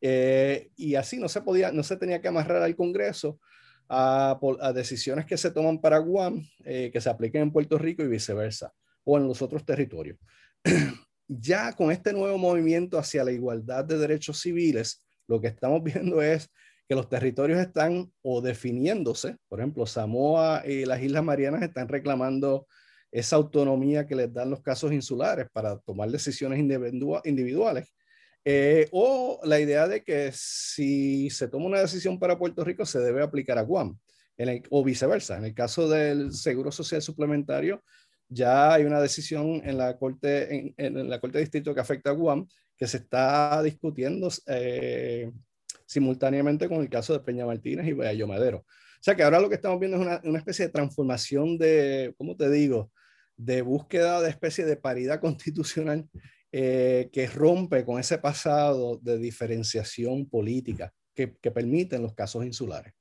eh, 0.01 0.71
y 0.77 0.97
así 0.97 1.19
no 1.19 1.29
se 1.29 1.43
podía, 1.43 1.71
no 1.71 1.83
se 1.83 1.97
tenía 1.97 2.21
que 2.21 2.29
amarrar 2.29 2.63
al 2.63 2.75
Congreso 2.75 3.39
a, 3.89 4.39
decisiones 4.75 5.27
que 5.27 5.37
se 5.37 5.51
toman 5.51 5.81
para 5.81 5.99
Guam, 5.99 6.43
eh, 6.65 6.91
que 6.93 7.01
se 7.01 7.11
apliquen 7.11 7.43
en 7.43 7.53
Puerto 7.53 7.79
Rico 7.79 8.03
y 8.03 8.09
viceversa, 8.09 8.73
o 9.05 9.19
en 9.19 9.29
los 9.29 9.43
otros 9.43 9.65
territorios. 9.65 10.19
Ya 11.29 11.73
con 11.73 11.91
este 11.91 12.13
nuevo 12.13 12.39
movimiento 12.39 12.99
hacia 12.99 13.25
la 13.25 13.33
igualdad 13.33 13.85
de 13.85 13.99
derechos 13.99 14.41
civiles, 14.41 15.05
lo 15.27 15.41
que 15.41 15.49
estamos 15.49 15.83
viendo 15.85 16.23
es 16.23 16.51
que 16.89 16.95
los 16.95 17.09
territorios 17.09 17.59
están 17.59 18.13
o 18.23 18.43
definiéndose, 18.43 19.37
por 19.49 19.61
ejemplo, 19.61 19.87
Samoa 19.87 20.63
y 20.67 20.85
las 20.85 21.03
Islas 21.03 21.25
Marianas 21.25 21.63
están 21.63 21.89
reclamando 21.89 22.67
esa 23.11 23.37
autonomía 23.37 24.07
que 24.07 24.17
les 24.17 24.33
dan 24.33 24.51
los 24.51 24.61
casos 24.61 24.93
insulares 24.93 25.47
para 25.53 25.79
tomar 25.79 26.11
decisiones 26.11 26.59
individuales. 26.59 27.95
Eh, 28.45 28.89
o 28.93 29.41
la 29.45 29.59
idea 29.59 29.89
de 29.89 30.03
que 30.03 30.31
si 30.35 31.31
se 31.31 31.49
toma 31.49 31.67
una 31.67 31.81
decisión 31.81 32.19
para 32.19 32.37
Puerto 32.37 32.63
Rico 32.63 32.85
se 32.85 32.99
debe 32.99 33.23
aplicar 33.23 33.57
a 33.57 33.63
Guam, 33.63 33.99
o 34.71 34.85
viceversa. 34.85 35.39
En 35.39 35.45
el 35.45 35.55
caso 35.55 35.89
del 35.89 36.33
Seguro 36.33 36.73
Social 36.73 37.01
Suplementario, 37.03 37.83
ya 38.29 38.75
hay 38.75 38.85
una 38.85 39.01
decisión 39.01 39.63
en 39.65 39.79
la 39.79 39.97
Corte, 39.99 40.75
en, 40.77 41.09
la 41.09 41.21
corte 41.21 41.39
Distrito 41.39 41.75
que 41.75 41.81
afecta 41.81 42.11
a 42.11 42.15
Guam 42.15 42.47
que 42.77 42.87
se 42.87 42.99
está 42.99 43.63
discutiendo 43.63 44.29
eh, 44.47 45.31
simultáneamente 45.87 46.69
con 46.69 46.81
el 46.81 46.89
caso 46.89 47.13
de 47.13 47.21
Peña 47.21 47.47
Martínez 47.47 47.87
y 47.87 47.93
Bello 47.93 48.27
Madero. 48.27 48.59
O 48.59 49.05
sea 49.05 49.15
que 49.15 49.23
ahora 49.23 49.41
lo 49.41 49.49
que 49.49 49.57
estamos 49.57 49.79
viendo 49.79 49.99
es 49.99 50.03
una, 50.03 50.21
una, 50.25 50.39
especie 50.39 50.67
de 50.67 50.73
transformación 50.73 51.59
de, 51.59 52.15
¿cómo 52.17 52.37
te 52.37 52.51
digo?, 52.51 52.91
de 53.37 53.63
búsqueda 53.63 54.21
de 54.21 54.31
especie 54.31 54.65
de 54.65 54.77
paridad 54.77 55.21
constitucional 55.21 56.09
eh, 56.53 57.11
que 57.13 57.27
rompe 57.27 57.85
con 57.85 57.99
ese 57.99 58.19
pasado 58.19 58.99
de 59.03 59.19
diferenciación 59.19 60.29
política 60.29 60.93
que, 61.15 61.37
que 61.41 61.51
permiten 61.51 62.03
los 62.03 62.15
casos 62.15 62.45
insulares. 62.45 62.95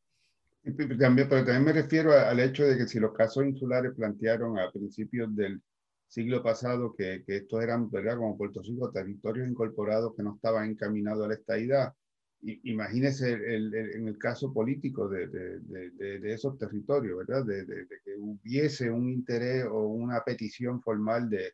También, 0.64 1.28
pero 1.28 1.44
también 1.44 1.66
me 1.66 1.74
refiero 1.74 2.14
al 2.14 2.40
hecho 2.40 2.66
de 2.66 2.78
que 2.78 2.88
si 2.88 2.98
los 2.98 3.14
casos 3.14 3.46
insulares 3.46 3.94
plantearon 3.96 4.58
a 4.58 4.72
principios 4.72 5.36
del 5.36 5.62
siglo 6.08 6.42
pasado 6.42 6.96
que, 6.96 7.24
que 7.26 7.38
estos 7.38 7.62
eran, 7.62 7.90
¿verdad? 7.92 8.18
Como 8.18 8.38
Puerto 8.38 8.62
Rico, 8.62 8.92
territorios 8.92 9.50
incorporados 9.50 10.14
que 10.16 10.24
no 10.24 10.36
estaban 10.36 10.70
encaminados 10.70 11.26
a 11.26 11.28
la 11.28 11.34
estadidad. 11.34 11.94
imagínese 12.42 13.34
el, 13.34 13.74
en 13.74 14.08
el 14.08 14.18
caso 14.18 14.54
político 14.54 15.10
de, 15.10 15.28
de, 15.28 16.20
de, 16.20 16.34
esos 16.34 16.58
territorios, 16.58 17.18
¿verdad? 17.18 17.46
De, 17.46 17.66
que 18.06 18.16
hubiese 18.18 18.90
un 18.90 19.10
interés 19.10 19.66
o 19.66 19.88
una 19.88 20.24
petición 20.24 20.82
formal 20.82 21.30
de 21.30 21.54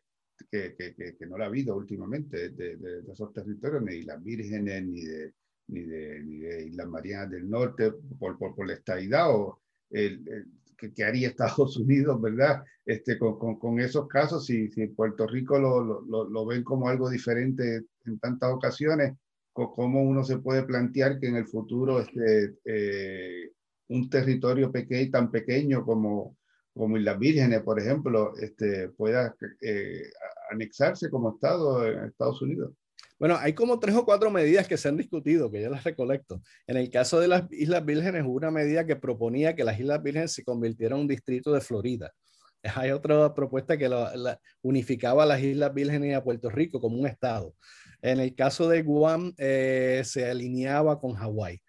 que, 0.50 0.76
que, 0.76 0.94
que 0.94 1.26
no 1.26 1.36
la 1.36 1.46
ha 1.46 1.48
habido 1.48 1.76
últimamente 1.76 2.50
de, 2.50 3.02
esos 3.10 3.32
territorios, 3.32 3.82
ni 3.82 4.02
las 4.02 4.22
vírgenes, 4.22 4.84
ni 4.84 5.00
de 5.00 5.32
ni 5.70 5.82
de, 5.82 6.66
Islas 6.66 6.88
Marianas 6.88 7.30
del 7.30 7.48
Norte 7.48 7.92
por, 8.18 8.38
por, 8.38 8.54
por 8.54 8.66
la 8.66 8.74
estadidad 8.74 9.34
o 9.34 9.60
el, 9.90 10.46
que, 10.88 11.04
haría 11.04 11.28
Estados 11.28 11.76
Unidos, 11.78 12.20
¿verdad? 12.20 12.64
Este, 12.84 13.18
con, 13.18 13.38
con, 13.38 13.58
con 13.58 13.80
esos 13.80 14.08
casos, 14.08 14.46
si, 14.46 14.68
si 14.70 14.86
Puerto 14.88 15.26
Rico 15.26 15.58
lo, 15.58 15.82
lo, 15.82 16.28
lo, 16.28 16.46
ven 16.46 16.64
como 16.64 16.88
algo 16.88 17.10
diferente 17.10 17.84
en 18.06 18.18
tantas 18.18 18.52
ocasiones, 18.52 19.14
¿cómo 19.52 20.02
uno 20.02 20.24
se 20.24 20.38
puede 20.38 20.62
plantear 20.62 21.18
que 21.18 21.28
en 21.28 21.36
el 21.36 21.46
futuro 21.46 22.00
este, 22.00 22.56
eh, 22.64 23.50
un 23.88 24.08
territorio 24.08 24.72
pequeño, 24.72 25.10
tan 25.10 25.30
pequeño 25.30 25.84
como, 25.84 26.36
como 26.74 26.96
Islas 26.96 27.18
Vírgenes, 27.18 27.62
por 27.62 27.78
ejemplo, 27.78 28.32
este, 28.38 28.88
pueda 28.90 29.34
eh, 29.60 30.10
anexarse 30.50 31.10
como 31.10 31.34
Estado 31.34 31.86
en 31.86 32.04
Estados 32.04 32.40
Unidos? 32.40 32.72
Bueno, 33.20 33.36
hay 33.38 33.52
como 33.52 33.78
tres 33.78 33.94
o 33.96 34.06
cuatro 34.06 34.30
medidas 34.30 34.66
que 34.66 34.78
se 34.78 34.88
han 34.88 34.96
discutido, 34.96 35.50
que 35.50 35.60
yo 35.60 35.68
las 35.68 35.84
recolecto. 35.84 36.40
En 36.66 36.78
el 36.78 36.88
caso 36.88 37.20
de 37.20 37.28
las 37.28 37.44
Islas 37.52 37.84
Vírgenes, 37.84 38.22
hubo 38.24 38.32
una 38.32 38.50
medida 38.50 38.86
que 38.86 38.96
proponía 38.96 39.54
que 39.54 39.62
las 39.62 39.78
Islas 39.78 40.02
Vírgenes 40.02 40.32
se 40.32 40.42
convirtieran 40.42 40.96
en 40.96 41.02
un 41.02 41.08
distrito 41.08 41.52
de 41.52 41.60
Florida. 41.60 42.14
Hay 42.76 42.92
otra 42.92 43.34
propuesta 43.34 43.76
que 43.76 43.90
unificaba 44.62 45.24
a 45.24 45.26
las 45.26 45.42
Islas 45.42 45.74
Vírgenes 45.74 46.10
y 46.10 46.14
a 46.14 46.24
Puerto 46.24 46.48
Rico 46.48 46.80
como 46.80 46.96
un 46.96 47.06
estado. 47.06 47.54
En 48.00 48.20
el 48.20 48.34
caso 48.34 48.70
de 48.70 48.80
Guam, 48.80 49.34
eh, 49.36 50.00
se 50.02 50.30
alineaba 50.30 50.98
con 50.98 51.12
Hawái. 51.12 51.60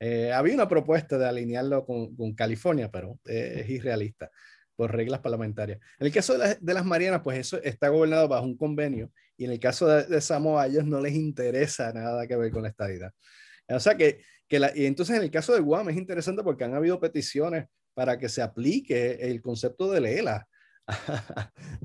Eh, 0.00 0.30
había 0.30 0.54
una 0.54 0.68
propuesta 0.68 1.16
de 1.16 1.26
alinearlo 1.26 1.86
con, 1.86 2.34
California, 2.34 2.90
pero 2.90 3.18
eh, 3.24 3.62
es 3.62 3.70
irrealista 3.70 4.30
por 4.76 4.94
reglas 4.94 5.20
parlamentarias. 5.20 5.80
En 5.98 6.06
el 6.06 6.12
caso 6.12 6.36
de, 6.36 6.58
de, 6.60 6.74
las 6.74 6.84
Marianas, 6.84 7.22
pues 7.24 7.38
eso 7.38 7.62
está 7.62 7.88
gobernado 7.88 8.28
bajo 8.28 8.44
un 8.44 8.58
convenio 8.58 9.10
y 9.38 9.44
en 9.44 9.52
el 9.52 9.60
caso 9.60 9.86
de, 9.86 10.20
Samoa, 10.20 10.64
a 10.64 10.66
ellos 10.66 10.84
no 10.84 11.00
les 11.00 11.14
interesa 11.14 11.92
nada 11.92 12.26
que 12.26 12.36
ver 12.36 12.50
con 12.50 12.62
la 12.62 12.68
estadidad. 12.68 13.12
O 13.68 13.78
sea 13.78 13.96
que, 13.96 14.20
que 14.48 14.58
la, 14.58 14.76
y 14.76 14.84
entonces 14.84 15.16
en 15.16 15.22
el 15.22 15.30
caso 15.30 15.54
de 15.54 15.60
Guam 15.60 15.88
es 15.88 15.96
interesante 15.96 16.42
porque 16.42 16.64
han 16.64 16.74
habido 16.74 16.98
peticiones 16.98 17.66
para 17.94 18.18
que 18.18 18.28
se 18.28 18.42
aplique 18.42 19.12
el 19.20 19.40
concepto 19.40 19.90
de 19.90 20.00
Lela 20.00 20.48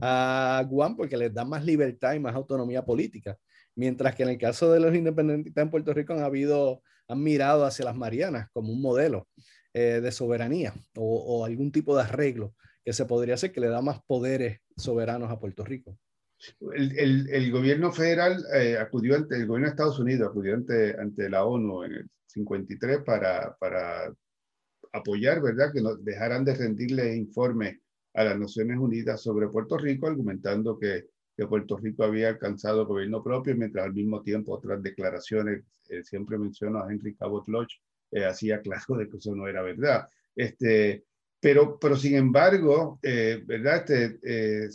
a, 0.02 0.66
Guam 0.68 0.98
porque 0.98 1.16
les 1.16 1.32
da 1.32 1.46
más 1.46 1.64
libertad 1.64 2.14
y 2.14 2.20
más 2.20 2.34
autonomía 2.34 2.84
política. 2.84 3.38
Mientras 3.76 4.16
que 4.16 4.24
en 4.24 4.30
el 4.30 4.38
caso 4.40 4.72
de 4.72 4.80
los 4.80 4.96
independentistas 4.96 5.62
en 5.62 5.70
Puerto 5.70 5.94
Rico 5.94 6.14
han 6.14 6.24
habido, 6.24 6.82
han 7.08 7.22
mirado 7.22 7.66
hacia 7.66 7.86
las 7.86 7.96
Marianas 7.96 8.50
como 8.52 8.72
un 8.72 8.82
modelo 8.82 9.28
eh, 9.74 10.00
de 10.02 10.12
soberanía 10.12 10.74
o, 10.96 11.40
o 11.40 11.46
algún 11.46 11.72
tipo 11.72 11.96
de 11.96 12.04
arreglo 12.04 12.56
que 12.84 12.94
se 12.94 13.06
podría 13.06 13.36
hacer 13.36 13.52
que 13.52 13.62
le 13.62 13.68
da 13.68 13.82
más 13.82 14.00
poderes 14.08 14.60
soberanos 14.76 15.30
a 15.30 15.40
Puerto 15.40 15.64
Rico. 15.64 15.98
El, 16.74 16.98
el, 16.98 17.30
el, 17.30 17.52
gobierno 17.52 17.92
federal 17.92 18.44
eh, 18.54 18.78
acudió 18.78 19.16
ante 19.16 19.36
el 19.36 19.48
gobierno 19.48 19.68
de 19.68 19.72
Estados 19.72 20.00
Unidos, 20.00 20.30
acudió 20.30 20.56
ante, 20.56 21.00
ante 21.00 21.30
la 21.30 21.46
ONU 21.46 21.84
en 21.84 21.94
el 21.94 22.10
53 22.28 23.00
para, 23.06 23.56
para 23.58 24.14
apoyar, 24.92 25.42
¿verdad?, 25.42 25.72
que 25.74 25.82
nos 25.82 26.04
dejaran 26.04 26.44
de 26.44 26.56
rendirle 26.56 27.16
informe 27.16 27.82
a 28.14 28.24
las 28.24 28.38
Naciones 28.38 28.78
Unidas 28.78 29.22
sobre 29.22 29.48
Puerto 29.48 29.78
Rico, 29.78 30.08
argumentando 30.08 30.78
que, 30.78 31.08
que 31.36 31.48
Puerto 31.48 31.78
Rico 31.78 32.04
había 32.04 32.30
alcanzado 32.30 32.86
gobierno 32.86 33.24
propio, 33.24 33.56
mientras 33.56 33.86
al 33.86 33.94
mismo 33.94 34.22
tiempo 34.22 34.54
otras 34.54 34.82
declaraciones, 34.84 35.64
eh, 35.90 36.04
siempre 36.04 36.38
menciono 36.38 36.80
a 36.80 36.92
Henry 36.92 37.16
Cabot 37.16 37.48
Lodge, 37.48 37.80
eh, 38.12 38.26
hacía 38.26 38.62
claro 38.62 38.98
de 38.98 39.10
que 39.10 39.18
eso 39.18 39.36
no 39.36 39.48
era 39.48 39.62
verdad. 39.62 40.08
Este, 40.36 41.06
pero, 41.40 41.78
pero 41.80 41.96
sin 41.96 42.16
embargo, 42.16 43.00
¿verdad? 43.02 43.90
Este, 43.92 44.70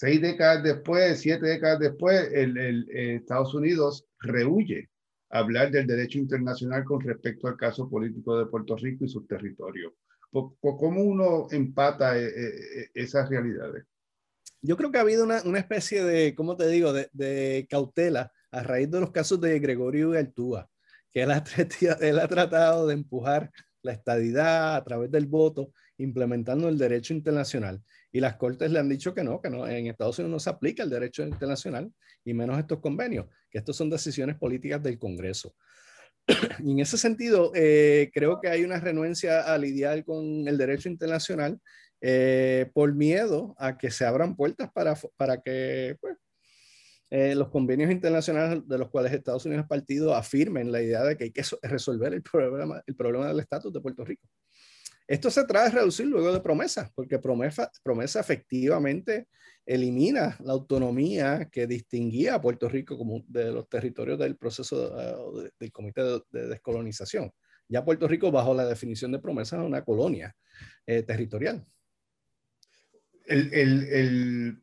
seis 0.00 0.18
décadas 0.18 0.62
después, 0.62 1.20
siete 1.20 1.46
décadas 1.46 1.78
después, 1.78 2.32
el, 2.32 2.56
eh, 2.90 3.16
Estados 3.16 3.52
Unidos 3.52 4.06
rehuye 4.18 4.88
hablar 5.28 5.70
del 5.70 5.86
derecho 5.86 6.18
internacional 6.18 6.84
con 6.84 7.02
respecto 7.02 7.48
al 7.48 7.58
caso 7.58 7.86
político 7.86 8.38
de 8.38 8.46
Puerto 8.46 8.76
Rico 8.76 9.04
y 9.04 9.08
sus 9.10 9.28
territorios. 9.28 9.92
¿Cómo 10.30 11.02
uno 11.02 11.48
empata 11.50 12.18
eh, 12.18 12.28
eh, 12.28 12.88
esas 12.94 13.28
realidades? 13.28 13.84
Yo 14.62 14.78
creo 14.78 14.90
que 14.90 14.96
ha 14.96 15.02
habido 15.02 15.22
una, 15.24 15.58
especie 15.58 16.02
de, 16.02 16.34
¿cómo 16.34 16.56
te 16.56 16.68
digo?, 16.68 16.94
de, 16.94 17.66
cautela 17.68 18.32
a 18.52 18.62
raíz 18.62 18.90
de 18.90 19.00
los 19.00 19.10
casos 19.10 19.38
de 19.38 19.58
Gregorio 19.58 20.12
Altúa, 20.12 20.66
que 21.12 21.24
él 21.24 21.30
ha, 21.30 21.44
él 22.00 22.18
ha 22.18 22.26
tratado 22.26 22.86
de 22.86 22.94
empujar 22.94 23.50
la 23.82 23.92
estadidad 23.92 24.76
a 24.76 24.82
través 24.84 25.10
del 25.10 25.26
voto, 25.26 25.74
implementando 25.98 26.70
el 26.70 26.78
derecho 26.78 27.12
internacional. 27.12 27.82
Y 28.12 28.20
las 28.20 28.36
cortes 28.36 28.70
le 28.70 28.78
han 28.78 28.88
dicho 28.88 29.14
que 29.14 29.22
no, 29.22 29.40
que 29.40 29.50
no, 29.50 29.66
en 29.68 29.86
Estados 29.86 30.18
Unidos 30.18 30.32
no 30.32 30.40
se 30.40 30.50
aplica 30.50 30.82
el 30.82 30.90
derecho 30.90 31.22
internacional 31.22 31.92
y 32.24 32.34
menos 32.34 32.58
estos 32.58 32.80
convenios, 32.80 33.26
que 33.50 33.58
estos 33.58 33.76
son 33.76 33.88
decisiones 33.88 34.36
políticas 34.36 34.82
del 34.82 34.98
Congreso. 34.98 35.54
y 36.64 36.72
en 36.72 36.80
ese 36.80 36.98
sentido, 36.98 37.52
eh, 37.54 38.10
creo 38.12 38.40
que 38.40 38.48
hay 38.48 38.64
una 38.64 38.80
renuencia 38.80 39.42
a 39.42 39.58
lidiar 39.58 40.04
con 40.04 40.46
el 40.46 40.58
derecho 40.58 40.88
internacional 40.88 41.60
eh, 42.00 42.70
por 42.72 42.94
miedo 42.94 43.54
a 43.58 43.76
que 43.76 43.90
se 43.90 44.04
abran 44.04 44.34
puertas 44.34 44.70
para, 44.72 44.96
para 45.16 45.40
que 45.40 45.96
pues, 46.00 46.16
eh, 47.10 47.34
los 47.34 47.50
convenios 47.50 47.90
internacionales 47.90 48.66
de 48.66 48.78
los 48.78 48.88
cuales 48.88 49.12
Estados 49.12 49.44
Unidos 49.44 49.64
es 49.64 49.68
partido 49.68 50.14
afirmen 50.14 50.70
la 50.70 50.80
idea 50.80 51.02
de 51.02 51.16
que 51.16 51.24
hay 51.24 51.32
que 51.32 51.42
resolver 51.62 52.14
el 52.14 52.22
problema, 52.22 52.82
el 52.86 52.94
problema 52.94 53.26
del 53.26 53.40
estatus 53.40 53.72
de 53.72 53.80
Puerto 53.80 54.04
Rico. 54.04 54.26
Esto 55.10 55.28
se 55.28 55.44
trata 55.44 55.64
de 55.64 55.74
reducir 55.74 56.06
luego 56.06 56.32
de 56.32 56.38
promesa, 56.38 56.92
porque 56.94 57.18
promesa, 57.18 57.68
promesa 57.82 58.20
efectivamente 58.20 59.26
elimina 59.66 60.36
la 60.38 60.52
autonomía 60.52 61.48
que 61.50 61.66
distinguía 61.66 62.36
a 62.36 62.40
Puerto 62.40 62.68
Rico 62.68 62.96
como 62.96 63.24
de 63.26 63.50
los 63.50 63.68
territorios 63.68 64.20
del 64.20 64.36
proceso 64.36 64.76
uh, 64.94 65.50
del 65.58 65.72
Comité 65.72 66.02
de, 66.30 66.46
Descolonización. 66.46 67.32
Ya 67.68 67.84
Puerto 67.84 68.06
Rico, 68.06 68.30
bajo 68.30 68.54
la 68.54 68.64
definición 68.64 69.10
de 69.10 69.18
promesa, 69.18 69.56
es 69.56 69.66
una 69.66 69.84
colonia 69.84 70.32
eh, 70.86 71.02
territorial. 71.02 71.66
El, 73.26 73.52
el, 73.52 74.62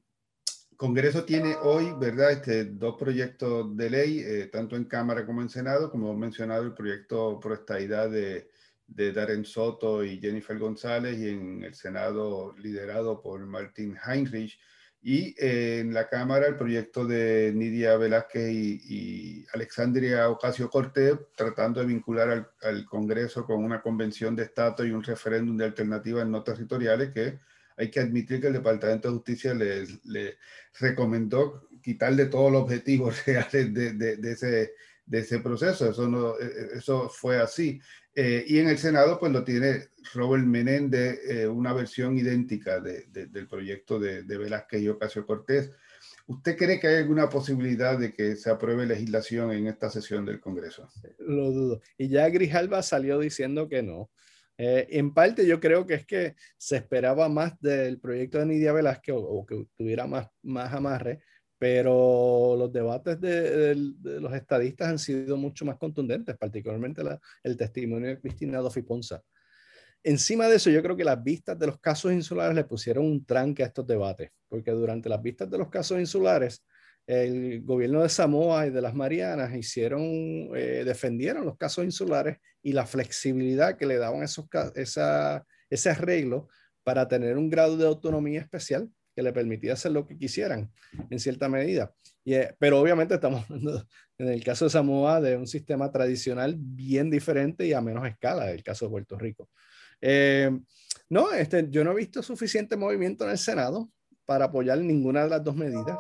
Congreso 0.78 1.26
tiene 1.26 1.56
hoy, 1.56 1.92
¿verdad?, 2.00 2.32
este, 2.32 2.64
dos 2.64 2.96
proyectos 2.98 3.76
de 3.76 3.90
ley, 3.90 4.20
eh, 4.20 4.48
tanto 4.50 4.78
en 4.78 4.86
Cámara 4.86 5.26
como 5.26 5.42
en 5.42 5.50
Senado, 5.50 5.92
como 5.92 6.08
hemos 6.08 6.20
mencionado, 6.20 6.64
el 6.64 6.74
proyecto 6.74 7.38
pro 7.38 7.54
estadidad 7.54 8.10
de 8.10 8.50
de 8.88 9.12
Darren 9.12 9.46
Soto 9.46 10.04
y 10.04 10.20
Jennifer 10.20 10.58
González 10.58 11.20
y 11.20 11.30
en 11.30 11.64
el 11.64 11.76
Senado 11.76 12.56
liderado 12.58 13.22
por 13.22 13.46
Martin 13.46 13.98
Heinrich. 14.06 14.60
y 15.02 15.36
en 15.38 15.94
la 15.94 16.10
Cámara 16.10 16.48
el 16.48 16.56
proyecto 16.56 17.06
de 17.06 17.52
Nidia 17.54 17.98
Velázquez 17.98 18.50
y, 18.52 19.46
Alexandria 19.54 20.30
Ocasio 20.30 20.70
Cortés 20.70 21.16
tratando 21.36 21.80
de 21.80 21.86
vincular 21.86 22.52
al, 22.62 22.86
Congreso 22.86 23.46
con 23.46 23.64
una 23.64 23.82
convención 23.82 24.36
de 24.36 24.44
estatus 24.44 24.88
y 24.88 24.92
un 24.92 25.04
referéndum 25.04 25.56
de 25.58 25.66
alternativas 25.66 26.28
no 26.28 26.44
territoriales 26.44 27.12
que 27.14 27.40
hay 27.78 27.92
que 27.92 28.00
admitir 28.00 28.42
que 28.42 28.48
el 28.48 28.54
Departamento 28.54 29.08
de 29.08 29.14
Justicia 29.16 29.54
le, 29.54 30.38
recomendó 30.80 31.70
quitarle 31.82 32.26
todos 32.26 32.52
los 32.52 32.64
objetivos 32.64 33.24
reales 33.26 33.74
de, 33.74 34.32
ese, 34.32 34.74
de 35.08 35.20
ese 35.20 35.40
proceso. 35.40 35.90
Eso, 35.90 36.08
no, 36.08 36.38
e, 36.40 36.46
e, 36.46 36.78
eso 36.78 37.10
fue 37.10 37.40
así. 37.40 37.82
Eh, 38.14 38.44
y 38.48 38.60
en 38.60 38.68
el 38.68 38.78
Senado, 38.78 39.20
pues 39.20 39.32
lo 39.32 39.44
tiene 39.44 39.90
Robert 40.14 40.44
Menéndez, 40.44 41.20
eh, 41.30 41.48
una 41.48 41.74
versión 41.74 42.18
idéntica 42.18 42.80
del 42.80 43.48
proyecto 43.48 44.00
de, 44.00 44.24
Velázquez 44.24 44.82
y 44.82 44.90
Ocasio 44.90 45.26
Cortés. 45.26 45.72
¿Usted 46.26 46.58
cree 46.58 46.80
que 46.80 46.88
hay 46.88 46.96
alguna 46.96 47.30
posibilidad 47.30 47.98
de 47.98 48.14
que 48.14 48.36
se 48.36 48.50
apruebe 48.50 48.86
legislación 48.86 49.52
en 49.52 49.68
esta 49.68 49.90
sesión 49.90 50.26
del 50.26 50.42
Congreso? 50.42 50.90
Lo 51.20 51.52
dudo. 51.52 51.82
Y 51.98 52.10
ya 52.10 52.28
Grijalba 52.30 52.84
salió 52.84 53.20
diciendo 53.20 53.70
que 53.70 53.82
no. 53.82 54.10
Eh, 54.58 54.88
en 54.90 55.14
parte 55.14 55.46
yo 55.46 55.60
creo 55.60 55.86
que 55.86 55.94
es 55.94 56.06
que 56.06 56.36
se 56.58 56.78
esperaba 56.78 57.30
más 57.30 57.60
del 57.62 58.00
proyecto 58.00 58.40
de 58.40 58.48
Nidia 58.48 58.74
Velázquez 58.74 59.14
o, 59.16 59.46
que 59.46 59.68
tuviera 59.76 60.08
más, 60.08 60.28
más 60.42 60.74
amarre, 60.74 61.22
pero 61.60 62.56
los 62.58 62.72
debates 62.72 63.20
de, 63.20 63.76
los 63.76 64.34
estadistas 64.34 64.90
han 64.90 65.00
sido 65.00 65.38
mucho 65.38 65.66
más 65.66 65.78
contundentes, 65.78 66.38
particularmente 66.38 67.02
el 67.44 67.58
testimonio 67.58 68.10
de 68.10 68.20
Cristina 68.20 68.60
Dofi 68.60 68.84
Ponza. 68.84 69.22
Encima 70.04 70.48
de 70.48 70.58
eso, 70.58 70.70
yo 70.70 70.82
creo 70.84 70.96
que 70.96 71.04
las 71.04 71.22
vistas 71.22 71.58
de 71.58 71.68
los 71.68 71.80
casos 71.80 72.14
insulares 72.14 72.56
le 72.56 72.64
pusieron 72.64 73.06
un 73.06 73.26
tranque 73.26 73.64
a 73.64 73.68
estos 73.68 73.88
debates, 73.88 74.32
porque 74.48 74.72
durante 74.72 75.10
las 75.10 75.22
vistas 75.22 75.50
de 75.50 75.58
los 75.58 75.70
casos 75.70 76.00
insulares, 76.00 76.64
el 77.08 77.64
gobierno 77.64 78.04
de 78.04 78.10
Samoa 78.10 78.68
y 78.68 78.70
de 78.70 78.82
las 78.82 78.94
Marianas 78.94 79.56
hicieron, 79.56 80.02
eh, 80.56 80.84
defendieron 80.86 81.46
los 81.46 81.58
casos 81.58 81.84
insulares 81.84 82.38
y 82.62 82.74
la 82.74 82.86
flexibilidad 82.86 83.78
que 83.78 83.86
le 83.86 83.98
daban 83.98 84.24
esos, 84.24 84.46
esa, 84.76 85.46
ese 85.70 85.90
arreglo 85.90 86.50
para 86.84 87.08
tener 87.08 87.38
un 87.38 87.50
grado 87.50 87.78
de 87.78 87.88
autonomía 87.88 88.42
especial 88.42 88.90
que 89.18 89.24
le 89.24 89.34
permitía 89.34 89.74
hacer 89.74 89.94
lo 89.94 90.06
que 90.06 90.16
quisieran 90.16 90.70
en 91.10 91.20
cierta 91.20 91.50
medida. 91.50 91.92
Y, 92.24 92.36
eh, 92.36 92.56
pero 92.60 92.80
obviamente 92.80 93.16
estamos 93.16 93.50
hablando, 93.50 93.84
en 94.20 94.28
el 94.28 94.44
caso 94.44 94.66
de 94.66 94.70
Samoa, 94.70 95.20
de 95.20 95.36
un 95.36 95.48
sistema 95.48 95.92
tradicional 95.92 96.56
bien 96.56 97.10
diferente 97.10 97.66
y 97.66 97.74
a 97.74 97.82
menos 97.82 98.08
escala 98.08 98.46
del 98.46 98.62
caso 98.62 98.86
de 98.86 98.92
Puerto 98.92 99.18
Rico. 99.18 99.50
Eh, 100.02 100.56
no, 101.10 101.32
este, 101.34 101.66
yo 101.72 101.84
no 101.84 101.94
he 101.94 101.96
visto 101.96 102.22
suficiente 102.22 102.78
movimiento 102.78 103.24
en 103.24 103.32
el 103.32 103.40
Senado 103.40 103.90
para 104.24 104.46
apoyar 104.46 104.78
ninguna 104.78 105.24
de 105.24 105.32
las 105.32 105.44
dos 105.44 105.56
medidas. 105.56 106.00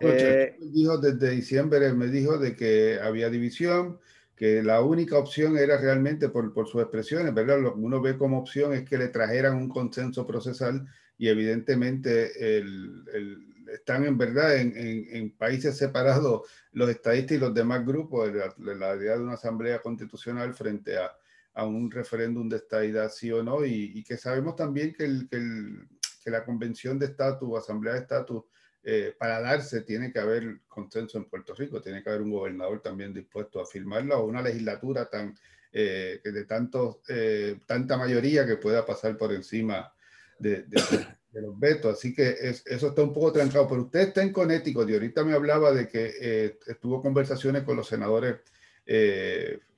Eh, 0.00 0.56
dijo 0.58 0.96
desde 0.96 1.32
diciembre, 1.32 1.92
me 1.92 2.06
dijo 2.06 2.38
de 2.38 2.56
que 2.56 2.98
había 2.98 3.28
división, 3.28 3.98
que 4.34 4.62
la 4.62 4.80
única 4.80 5.18
opción 5.18 5.58
era 5.58 5.76
realmente 5.76 6.30
por, 6.30 6.54
por 6.54 6.66
sus 6.66 6.80
expresiones, 6.80 7.34
¿verdad? 7.34 7.60
Lo 7.60 7.74
que 7.74 7.80
uno 7.80 8.00
ve 8.00 8.16
como 8.16 8.38
opción 8.38 8.72
es 8.72 8.88
que 8.88 8.96
le 8.96 9.08
trajeran 9.08 9.54
un 9.54 9.68
consenso 9.68 10.26
procesal 10.26 10.86
y 11.16 11.28
evidentemente 11.28 12.58
el, 12.58 13.04
el, 13.12 13.54
están 13.72 14.04
en 14.04 14.18
verdad 14.18 14.56
en, 14.56 14.72
en, 14.76 15.30
países 15.30 15.76
separados 15.76 16.42
los 16.72 16.88
estadistas 16.90 17.36
y 17.36 17.40
los 17.40 17.54
demás 17.54 17.84
grupos 17.84 18.30
la, 18.58 18.96
idea 18.96 19.16
de 19.16 19.22
una 19.22 19.34
asamblea 19.34 19.80
constitucional 19.80 20.54
frente 20.54 20.98
a, 20.98 21.12
a 21.54 21.64
un 21.64 21.90
referéndum 21.90 22.48
de 22.48 22.56
estadidad 22.56 23.10
sí 23.10 23.30
o 23.32 23.42
no 23.42 23.64
y, 23.64 23.92
y 23.94 24.02
que 24.04 24.16
sabemos 24.16 24.56
también 24.56 24.92
que, 24.92 25.04
el, 25.04 25.28
que, 25.28 25.40
que 26.22 26.30
la 26.30 26.44
convención 26.44 26.98
de 26.98 27.06
estatus, 27.06 27.58
asamblea 27.58 27.94
de 27.94 28.00
estatus, 28.00 28.44
eh, 28.86 29.14
para 29.18 29.40
darse 29.40 29.80
tiene 29.80 30.12
que 30.12 30.18
haber 30.18 30.60
consenso 30.68 31.16
en 31.16 31.24
Puerto 31.24 31.54
Rico, 31.54 31.80
tiene 31.80 32.02
que 32.02 32.10
haber 32.10 32.20
un 32.20 32.30
gobernador 32.30 32.82
también 32.82 33.14
dispuesto 33.14 33.58
a 33.58 33.64
firmarla 33.64 34.18
o 34.18 34.26
una 34.26 34.42
legislatura 34.42 35.08
tan, 35.08 35.34
eh, 35.72 36.20
de 36.22 36.44
tanto, 36.44 37.00
eh, 37.08 37.60
tanta 37.66 37.96
mayoría 37.96 38.46
que 38.46 38.56
pueda 38.56 38.84
pasar 38.84 39.16
por 39.16 39.32
encima 39.32 39.90
de, 40.38 40.64
los 41.32 41.58
vetos. 41.58 41.98
Así 41.98 42.14
que 42.14 42.36
eso 42.40 42.88
está 42.88 43.02
un 43.02 43.12
poco 43.12 43.32
trancado. 43.32 43.68
Pero 43.68 43.82
usted 43.82 44.00
está 44.00 44.22
en 44.22 44.32
Connecticut 44.32 44.88
y 44.88 44.94
ahorita 44.94 45.24
me 45.24 45.34
hablaba 45.34 45.72
de 45.72 45.88
que 45.88 46.58
estuvo 46.66 47.02
conversaciones 47.02 47.62
con 47.62 47.76
los 47.76 47.88
senadores 47.88 48.36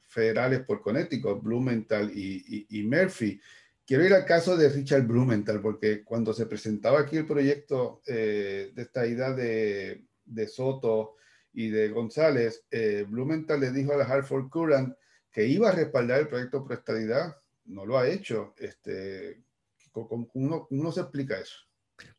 federales 0.07 0.61
por 0.61 0.83
Connecticut, 0.83 1.43
Blumenthal 1.43 2.11
y, 2.15 2.67
y 2.71 2.83
Murphy. 2.83 3.41
Quiero 3.87 4.05
ir 4.05 4.15
al 4.15 4.25
caso 4.25 4.57
de 4.57 4.69
Richard 4.69 5.07
Blumenthal, 5.07 5.61
porque 5.63 6.03
cuando 6.03 6.33
se 6.33 6.47
presentaba 6.47 6.99
aquí 6.99 7.19
el 7.19 7.27
proyecto 7.27 8.03
eh, 8.05 8.73
de 8.75 8.83
esta 8.83 9.07
idea 9.07 9.33
de, 9.33 10.03
de, 10.25 10.49
Soto 10.49 11.15
y 11.53 11.69
de 11.69 11.91
González, 11.91 12.65
eh, 12.73 13.07
Blumenthal 13.09 13.61
le 13.61 13.71
dijo 13.71 13.93
a 13.93 13.97
la 13.97 14.05
Hartford 14.05 14.49
Courant 14.49 14.93
que 15.31 15.47
iba 15.47 15.69
a 15.69 15.73
respaldar 15.73 16.19
el 16.19 16.27
proyecto 16.27 16.65
por 16.65 16.73
estadidad. 16.73 17.37
No 17.67 17.87
lo 17.87 17.97
ha 17.97 18.09
hecho. 18.09 18.55
Este, 18.59 19.45
¿cómo, 20.05 20.29
uno, 20.35 20.93
se 20.93 21.01
explica 21.01 21.39
eso? 21.39 21.57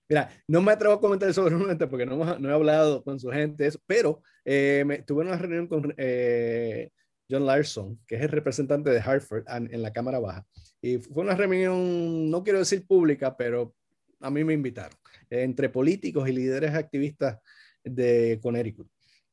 Mira, 0.09 0.29
no 0.47 0.61
me 0.61 0.71
atrevo 0.71 0.95
a 0.95 1.01
comentar 1.01 1.33
sobre 1.33 1.55
Blumenthal 1.55 1.89
porque 1.89 2.05
no, 2.05 2.39
no 2.39 2.49
he 2.49 2.53
hablado 2.53 3.03
con 3.03 3.19
su 3.19 3.29
gente, 3.29 3.69
pero 3.85 4.21
eh, 4.45 4.83
me, 4.85 5.03
tuve 5.03 5.23
una 5.23 5.37
reunión 5.37 5.67
con 5.67 5.93
eh, 5.97 6.89
John 7.29 7.45
Larson, 7.45 7.99
que 8.07 8.15
es 8.15 8.21
el 8.21 8.29
representante 8.29 8.89
de 8.89 8.99
Hartford 8.99 9.43
en 9.47 9.81
la 9.81 9.93
Cámara 9.93 10.19
Baja. 10.19 10.45
Y 10.81 10.97
fue 10.97 11.23
una 11.23 11.35
reunión, 11.35 12.29
no 12.29 12.43
quiero 12.43 12.59
decir 12.59 12.85
pública, 12.85 13.35
pero 13.35 13.73
a 14.19 14.29
mí 14.29 14.43
me 14.43 14.53
invitaron, 14.53 14.97
entre 15.29 15.69
políticos 15.69 16.27
y 16.27 16.33
líderes 16.33 16.73
activistas 16.73 17.39
de 17.83 18.39
Connecticut. 18.41 18.87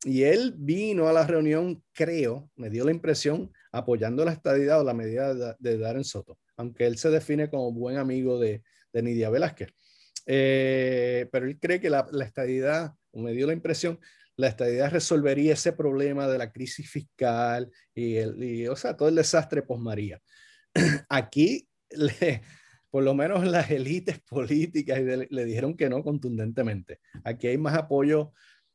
Y 0.04 0.24
él 0.24 0.54
vino 0.56 1.08
a 1.08 1.12
la 1.12 1.26
reunión, 1.26 1.82
creo, 1.92 2.50
me 2.56 2.68
dio 2.68 2.84
la 2.84 2.90
impresión, 2.90 3.50
apoyando 3.72 4.24
la 4.24 4.32
estadidad 4.32 4.80
o 4.80 4.84
la 4.84 4.92
medida 4.92 5.56
de, 5.58 5.78
Darren 5.78 6.04
Soto, 6.04 6.38
aunque 6.56 6.86
él 6.86 6.98
se 6.98 7.10
define 7.10 7.50
como 7.50 7.72
buen 7.72 7.98
amigo 7.98 8.38
de, 8.38 8.62
de 8.92 9.02
Nidia 9.02 9.30
Velázquez. 9.30 9.74
Eh, 10.26 11.28
pero 11.30 11.46
él 11.46 11.58
cree 11.58 11.80
que 11.80 11.90
la, 11.90 12.06
la 12.12 12.24
estadidad, 12.24 12.94
me 13.12 13.32
dio 13.32 13.46
la 13.46 13.52
impresión, 13.52 13.98
la 14.36 14.48
estadía 14.48 14.88
resolvería 14.88 15.52
ese 15.52 15.72
problema 15.72 16.26
de 16.26 16.38
la 16.38 16.50
crisis 16.50 16.90
fiscal 16.90 17.70
y, 17.94 18.16
el, 18.16 18.68
o 18.68 18.76
sea, 18.76 18.96
todo 18.96 19.08
el 19.08 19.14
desastre 19.14 19.62
post 19.62 19.82
María. 19.82 20.20
Aquí, 21.08 21.68
por 22.90 23.04
lo 23.04 23.14
menos 23.14 23.46
las 23.46 23.70
élites 23.70 24.20
políticas 24.20 25.00
le, 25.00 25.44
dijeron 25.44 25.76
que 25.76 25.88
no 25.88 26.02
contundentemente. 26.02 27.00
Aquí 27.22 27.46
hay 27.46 27.58
más 27.58 27.74
apoyo, 27.74 28.32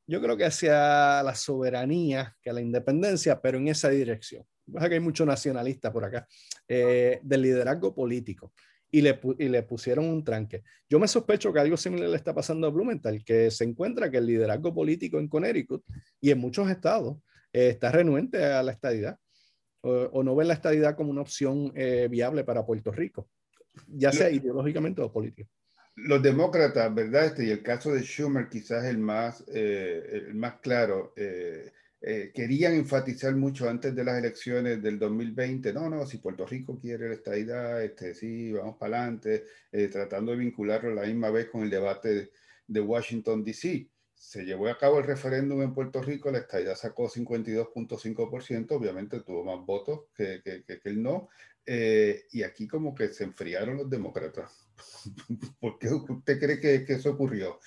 yo 0.10 0.20
creo 0.20 0.36
que 0.36 0.46
hacia 0.46 1.22
la 1.22 1.36
soberanía 1.36 2.36
que 2.42 2.50
a 2.50 2.54
la 2.54 2.62
independencia, 2.62 3.40
pero 3.40 3.60
en 3.60 3.68
esa 3.68 3.90
dirección. 3.90 4.44
Pasa 4.74 4.90
que 4.90 4.96
hay 4.96 5.00
mucho 5.00 5.24
nacionalista 5.24 5.94
por 5.94 6.04
acá, 6.04 6.28
eh, 6.68 7.20
del 7.22 7.44
liderazgo 7.44 7.94
político 7.94 8.52
y 8.90 9.02
le, 9.02 9.20
y 9.38 9.50
le 9.50 9.62
pusieron 9.62 10.06
un 10.06 10.24
tranque. 10.24 10.64
Yo 10.90 11.00
me 11.00 11.08
sospecho 11.08 11.54
que 11.54 11.60
algo 11.60 11.78
similar 11.78 12.10
le 12.10 12.16
está 12.16 12.34
pasando 12.34 12.66
a 12.66 12.72
Blumenthal, 12.72 13.24
que 13.24 13.52
se 13.52 13.64
encuentra 13.66 14.10
que 14.10 14.18
el 14.18 14.26
liderazgo 14.26 14.74
político 14.74 15.20
en 15.20 15.28
Connecticut 15.28 15.84
y 16.20 16.32
en 16.32 16.40
muchos 16.40 16.68
estados 16.72 17.18
eh, 17.54 17.70
está 17.70 17.92
renuente 17.92 18.44
a 18.44 18.64
la 18.64 18.72
estadidad 18.72 19.20
o, 19.82 20.24
no 20.24 20.36
ve 20.36 20.44
la 20.44 20.56
estadidad 20.56 20.96
como 20.96 21.12
una 21.12 21.22
opción 21.22 21.72
eh, 21.76 22.08
viable 22.10 22.44
para 22.44 22.66
Puerto 22.66 22.92
Rico, 22.92 23.30
ya 23.88 24.12
sea 24.12 24.30
ideológicamente 24.30 25.02
o 25.02 25.12
político. 25.12 25.50
Los 26.06 26.22
demócratas, 26.22 26.94
¿verdad? 26.94 27.26
Este, 27.26 27.46
y 27.46 27.50
el 27.52 27.64
caso 27.64 27.92
de 27.92 28.02
Schumer 28.02 28.50
quizás 28.50 28.86
el 28.86 28.98
más, 28.98 29.44
eh, 29.48 30.26
el 30.28 30.36
más 30.36 30.56
claro. 30.60 31.14
Eh, 32.02 32.32
querían 32.34 32.76
enfatizar 32.76 33.36
mucho 33.36 33.70
antes 33.70 33.94
de 33.94 34.06
las 34.06 34.18
elecciones 34.18 34.82
del 34.82 34.98
2020, 34.98 35.74
no, 35.74 35.90
no, 35.90 36.06
si 36.06 36.20
Puerto 36.20 36.46
Rico 36.46 36.80
quiere 36.80 37.10
la 37.10 37.16
estadidad, 37.16 37.84
este, 37.84 38.14
sí, 38.14 38.54
vamos 38.54 38.78
para 38.78 39.02
adelante, 39.02 39.44
eh, 39.70 39.90
tratando 39.90 40.32
de 40.32 40.38
vincularlo 40.38 40.94
la 40.94 41.04
misma 41.04 41.30
vez 41.30 41.50
con 41.50 41.64
el 41.64 41.70
debate 41.70 42.32
de, 42.68 42.80
Washington, 42.80 43.44
D.C. 43.44 43.90
Se 44.16 44.46
llevó 44.46 44.70
a 44.70 44.78
cabo 44.78 45.00
el 45.00 45.08
referéndum 45.08 45.62
en 45.62 45.74
Puerto 45.74 46.02
Rico, 46.02 46.32
la 46.32 46.38
estadidad 46.38 46.76
sacó 46.76 47.10
52.5%, 47.10 48.72
obviamente 48.72 49.20
tuvo 49.20 49.44
más 49.44 49.66
votos 49.66 50.06
que, 50.16 50.42
que, 50.42 50.64
que, 50.64 50.80
el 50.86 51.04
no, 51.04 51.28
eh, 51.72 52.26
y 52.32 52.42
aquí 52.42 52.68
como 52.68 52.96
que 52.96 53.10
se 53.10 53.26
enfriaron 53.26 53.78
los 53.78 53.88
demócratas. 53.88 54.68
¿Por 55.62 55.78
qué 55.78 55.90
usted 55.90 56.40
cree 56.40 56.60
que, 56.60 56.84
que 56.84 56.94
eso 56.94 57.12
ocurrió? 57.12 57.60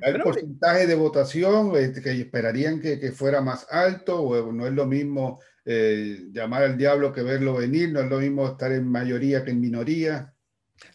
¿Hay 0.00 0.16
porcentaje 0.22 0.86
de 0.86 0.94
votación 0.94 1.74
este, 1.74 2.00
que 2.00 2.12
esperarían 2.12 2.80
que, 2.80 3.00
que, 3.00 3.10
fuera 3.10 3.40
más 3.40 3.66
alto 3.68 4.22
o 4.22 4.52
no 4.52 4.64
es 4.64 4.72
lo 4.72 4.86
mismo 4.86 5.40
eh, 5.64 6.28
llamar 6.30 6.62
al 6.62 6.78
diablo 6.78 7.12
que 7.12 7.22
verlo 7.22 7.54
venir? 7.54 7.90
¿No 7.90 7.98
es 7.98 8.08
lo 8.08 8.20
mismo 8.20 8.46
estar 8.46 8.70
en 8.70 8.86
mayoría 8.86 9.44
que 9.44 9.50
en 9.50 9.60
minoría? 9.60 10.32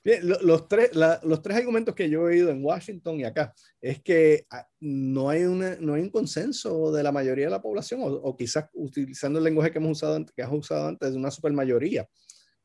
Bien, 0.02 0.22
los, 0.24 0.70
tres, 0.70 0.92
los 1.24 1.42
tres 1.42 1.58
argumentos 1.58 1.96
que 1.96 2.10
yo 2.10 2.22
he 2.22 2.36
oído 2.36 2.50
en 2.50 2.64
Washington 2.64 3.20
y 3.20 3.26
acá 3.26 3.54
es 3.82 4.02
que 4.02 4.46
ah, 4.52 4.66
no 4.80 5.30
hay, 5.30 5.44
una, 5.44 5.76
no 5.82 5.96
hay 5.96 6.02
un 6.02 6.12
consenso 6.12 6.94
de 6.94 7.04
la 7.04 7.12
mayoría 7.12 7.46
de 7.46 7.52
la 7.52 7.62
población 7.62 8.02
o, 8.04 8.08
o 8.08 8.38
quizás 8.38 8.70
utilizando 8.74 9.40
el 9.40 9.46
lenguaje 9.46 9.72
que 9.72 9.80
hemos 9.80 9.92
usado, 9.92 10.26
que 10.34 10.42
has 10.42 10.52
usado 10.52 10.88
antes, 10.88 11.14
una 11.14 11.32
supermayoría, 11.32 12.08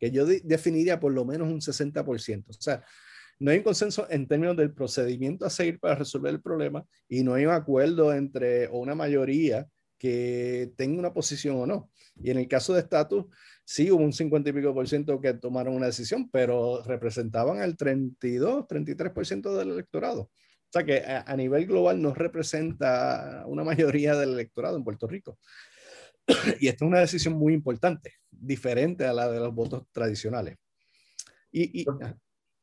que 0.03 0.11
yo 0.11 0.27
definiría 0.27 0.99
por 0.99 1.13
lo 1.13 1.25
menos 1.25 1.47
un 1.47 1.61
60%. 1.61 2.45
O 2.49 2.53
sea, 2.55 2.85
no 3.39 3.53
hay 3.53 3.59
un 3.59 3.63
consenso 3.63 4.05
en 4.11 4.27
términos 4.27 4.57
del 4.57 4.75
procedimiento 4.75 5.47
a 5.47 5.51
seguir 5.51 5.79
para 5.79 5.95
resolver 5.95 6.35
el 6.35 6.43
problema 6.43 6.85
y 7.09 7.23
no 7.23 7.35
hay 7.35 7.47
un 7.47 7.53
acuerdo 7.53 8.13
entre 8.13 8.67
o 8.67 8.81
una 8.81 8.97
mayoría 8.97 9.65
que 9.99 10.73
tenga 10.77 10.99
una 10.99 11.15
posición 11.15 11.55
o 11.55 11.67
no. 11.69 11.89
Y 12.17 12.33
en 12.33 12.39
el 12.39 12.49
caso 12.49 12.75
de 12.75 12.81
estatus, 12.81 13.27
sí 13.65 13.93
hubo 13.93 14.03
un 14.03 14.13
50 14.13 14.51
y 14.51 14.53
pico 14.53 14.75
por 14.75 14.89
ciento 14.89 15.21
que 15.21 15.35
tomaron 15.35 15.77
una 15.77 15.87
decisión, 15.87 16.29
pero 16.33 16.83
representaban 16.83 17.63
el 17.63 17.77
32, 17.77 18.67
33 18.67 19.13
por 19.13 19.25
ciento 19.25 19.57
del 19.57 19.71
electorado. 19.71 20.23
O 20.23 20.31
sea 20.73 20.83
que 20.85 21.05
a, 21.05 21.37
nivel 21.37 21.67
global 21.67 22.03
no 22.03 22.13
representa 22.13 23.45
una 23.47 23.63
mayoría 23.63 24.17
del 24.17 24.33
electorado 24.33 24.77
en 24.77 24.83
Puerto 24.83 25.07
Rico. 25.07 25.39
y 26.61 26.69
esta 26.69 26.85
es 26.85 26.89
una 26.89 27.01
decisión 27.01 27.35
muy 27.35 27.55
importante, 27.55 28.15
diferente 28.31 29.07
a 29.07 29.13
la 29.13 29.31
de 29.31 29.41
los 29.41 29.55
votos 29.55 29.85
tradicionales. 29.93 30.57
Y, 31.51 31.85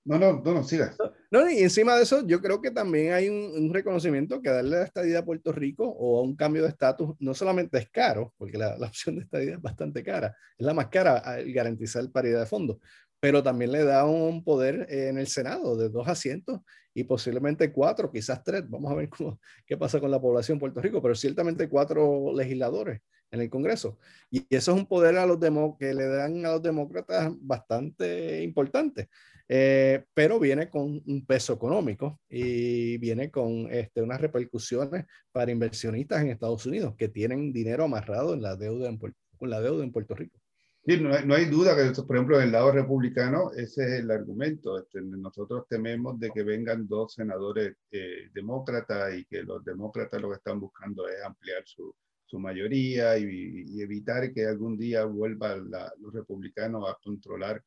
no, 0.06 0.18
no, 0.18 0.42
no, 0.42 0.54
no, 0.54 0.64
siga. 0.64 0.96
No, 1.30 1.48
y 1.50 1.60
encima 1.60 1.96
de 1.96 2.04
eso, 2.04 2.26
yo 2.26 2.42
creo 2.42 2.62
que 2.62 2.72
también 2.72 3.14
hay 3.14 3.30
un, 3.30 3.72
reconocimiento 3.72 4.42
que 4.42 4.50
darle 4.50 4.78
la 4.78 4.84
estadía 4.84 5.20
a 5.20 5.26
Puerto 5.26 5.52
Rico 5.52 5.88
o 5.88 6.20
a 6.20 6.24
un 6.24 6.36
cambio 6.36 6.64
de 6.64 6.70
estatus 6.70 7.16
no 7.20 7.36
solamente 7.36 7.78
es 7.78 7.90
caro, 7.92 8.34
porque 8.38 8.58
la, 8.58 8.78
la, 8.78 8.88
opción 8.88 9.18
de 9.18 9.24
estadía 9.24 9.54
es 9.54 9.62
bastante 9.62 10.02
cara, 10.04 10.36
es 10.58 10.66
la 10.66 10.74
más 10.74 10.88
cara 10.88 11.20
al 11.20 11.52
garantizar 11.54 12.10
paridad 12.12 12.40
de 12.40 12.46
fondos, 12.48 12.78
pero 13.20 13.44
también 13.44 13.72
le 13.72 13.84
da 13.84 14.06
un 14.06 14.44
poder 14.44 14.88
en 14.90 15.20
el 15.20 15.28
Senado 15.28 15.78
de 15.78 15.90
dos 15.90 16.08
asientos 16.08 16.62
y 16.94 17.04
posiblemente 17.04 17.72
cuatro, 17.72 18.12
quizás 18.12 18.44
tres. 18.44 18.64
Vamos 18.68 18.92
a 18.92 18.96
ver 18.96 19.10
cómo, 19.10 19.40
qué 19.66 19.78
pasa 19.78 20.00
con 20.00 20.10
la 20.10 20.20
población 20.20 20.58
de 20.58 20.62
Puerto 20.62 20.82
Rico, 20.82 21.02
pero 21.02 21.14
ciertamente 21.14 21.70
cuatro 21.70 22.34
legisladores 22.34 23.02
en 23.32 23.42
el 23.42 23.50
Congreso. 23.50 23.98
Y 24.30 24.46
eso 24.50 24.72
es 24.72 24.78
un 24.78 24.86
poder 24.86 25.18
a 25.18 25.26
los 25.26 25.40
que 25.78 25.94
le 25.94 26.08
dan 26.08 26.46
a 26.46 26.52
los 26.54 26.62
demócratas 26.62 27.32
bastante 27.40 28.44
importante. 28.44 29.10
Eh, 29.52 30.06
pero 30.14 30.40
viene 30.40 30.70
con 30.70 31.02
un 31.08 31.26
peso 31.26 31.54
económico 31.54 32.22
y 32.30 33.00
viene 33.00 33.32
con 33.32 33.68
este, 33.72 34.04
unas 34.04 34.22
repercusiones 34.22 35.06
para 35.32 35.52
inversionistas 35.52 36.22
en 36.22 36.30
Estados 36.30 36.68
Unidos 36.68 36.94
que 36.96 37.10
tienen 37.10 37.52
dinero 37.52 37.86
amarrado 37.86 38.36
en 38.36 38.44
la 38.44 38.56
deuda 38.56 38.88
en, 38.88 39.00
con 39.00 39.50
la 39.50 39.60
deuda 39.60 39.84
en 39.84 39.92
Puerto 39.92 40.14
Rico. 40.14 40.40
Sí, 40.86 41.02
no, 41.02 41.14
hay, 41.14 41.26
no 41.26 41.34
hay 41.34 41.46
duda 41.46 41.76
que, 41.76 42.00
por 42.04 42.16
ejemplo, 42.16 42.38
del 42.38 42.52
lado 42.52 42.72
republicano, 42.72 43.52
ese 43.52 43.84
es 43.86 44.04
el 44.04 44.12
argumento. 44.12 44.78
Este, 44.78 45.02
nosotros 45.02 45.66
tememos 45.68 46.20
de 46.20 46.30
que 46.30 46.44
vengan 46.44 46.88
dos 46.88 47.16
senadores 47.16 47.76
eh, 47.92 48.30
demócratas 48.32 49.16
y 49.16 49.26
que 49.26 49.42
los 49.42 49.66
demócratas 49.66 50.22
lo 50.22 50.30
que 50.30 50.38
están 50.38 50.60
buscando 50.60 51.08
es 51.08 51.24
ampliar 51.24 51.64
su, 51.66 51.94
su 52.30 52.40
mayoría 52.40 53.18
y, 53.18 53.82
evitar 53.82 54.32
que 54.32 54.46
algún 54.46 54.78
día 54.78 55.06
vuelvan 55.06 55.72
los 56.00 56.14
republicanos 56.14 56.88
a 56.88 56.98
controlar 57.04 57.64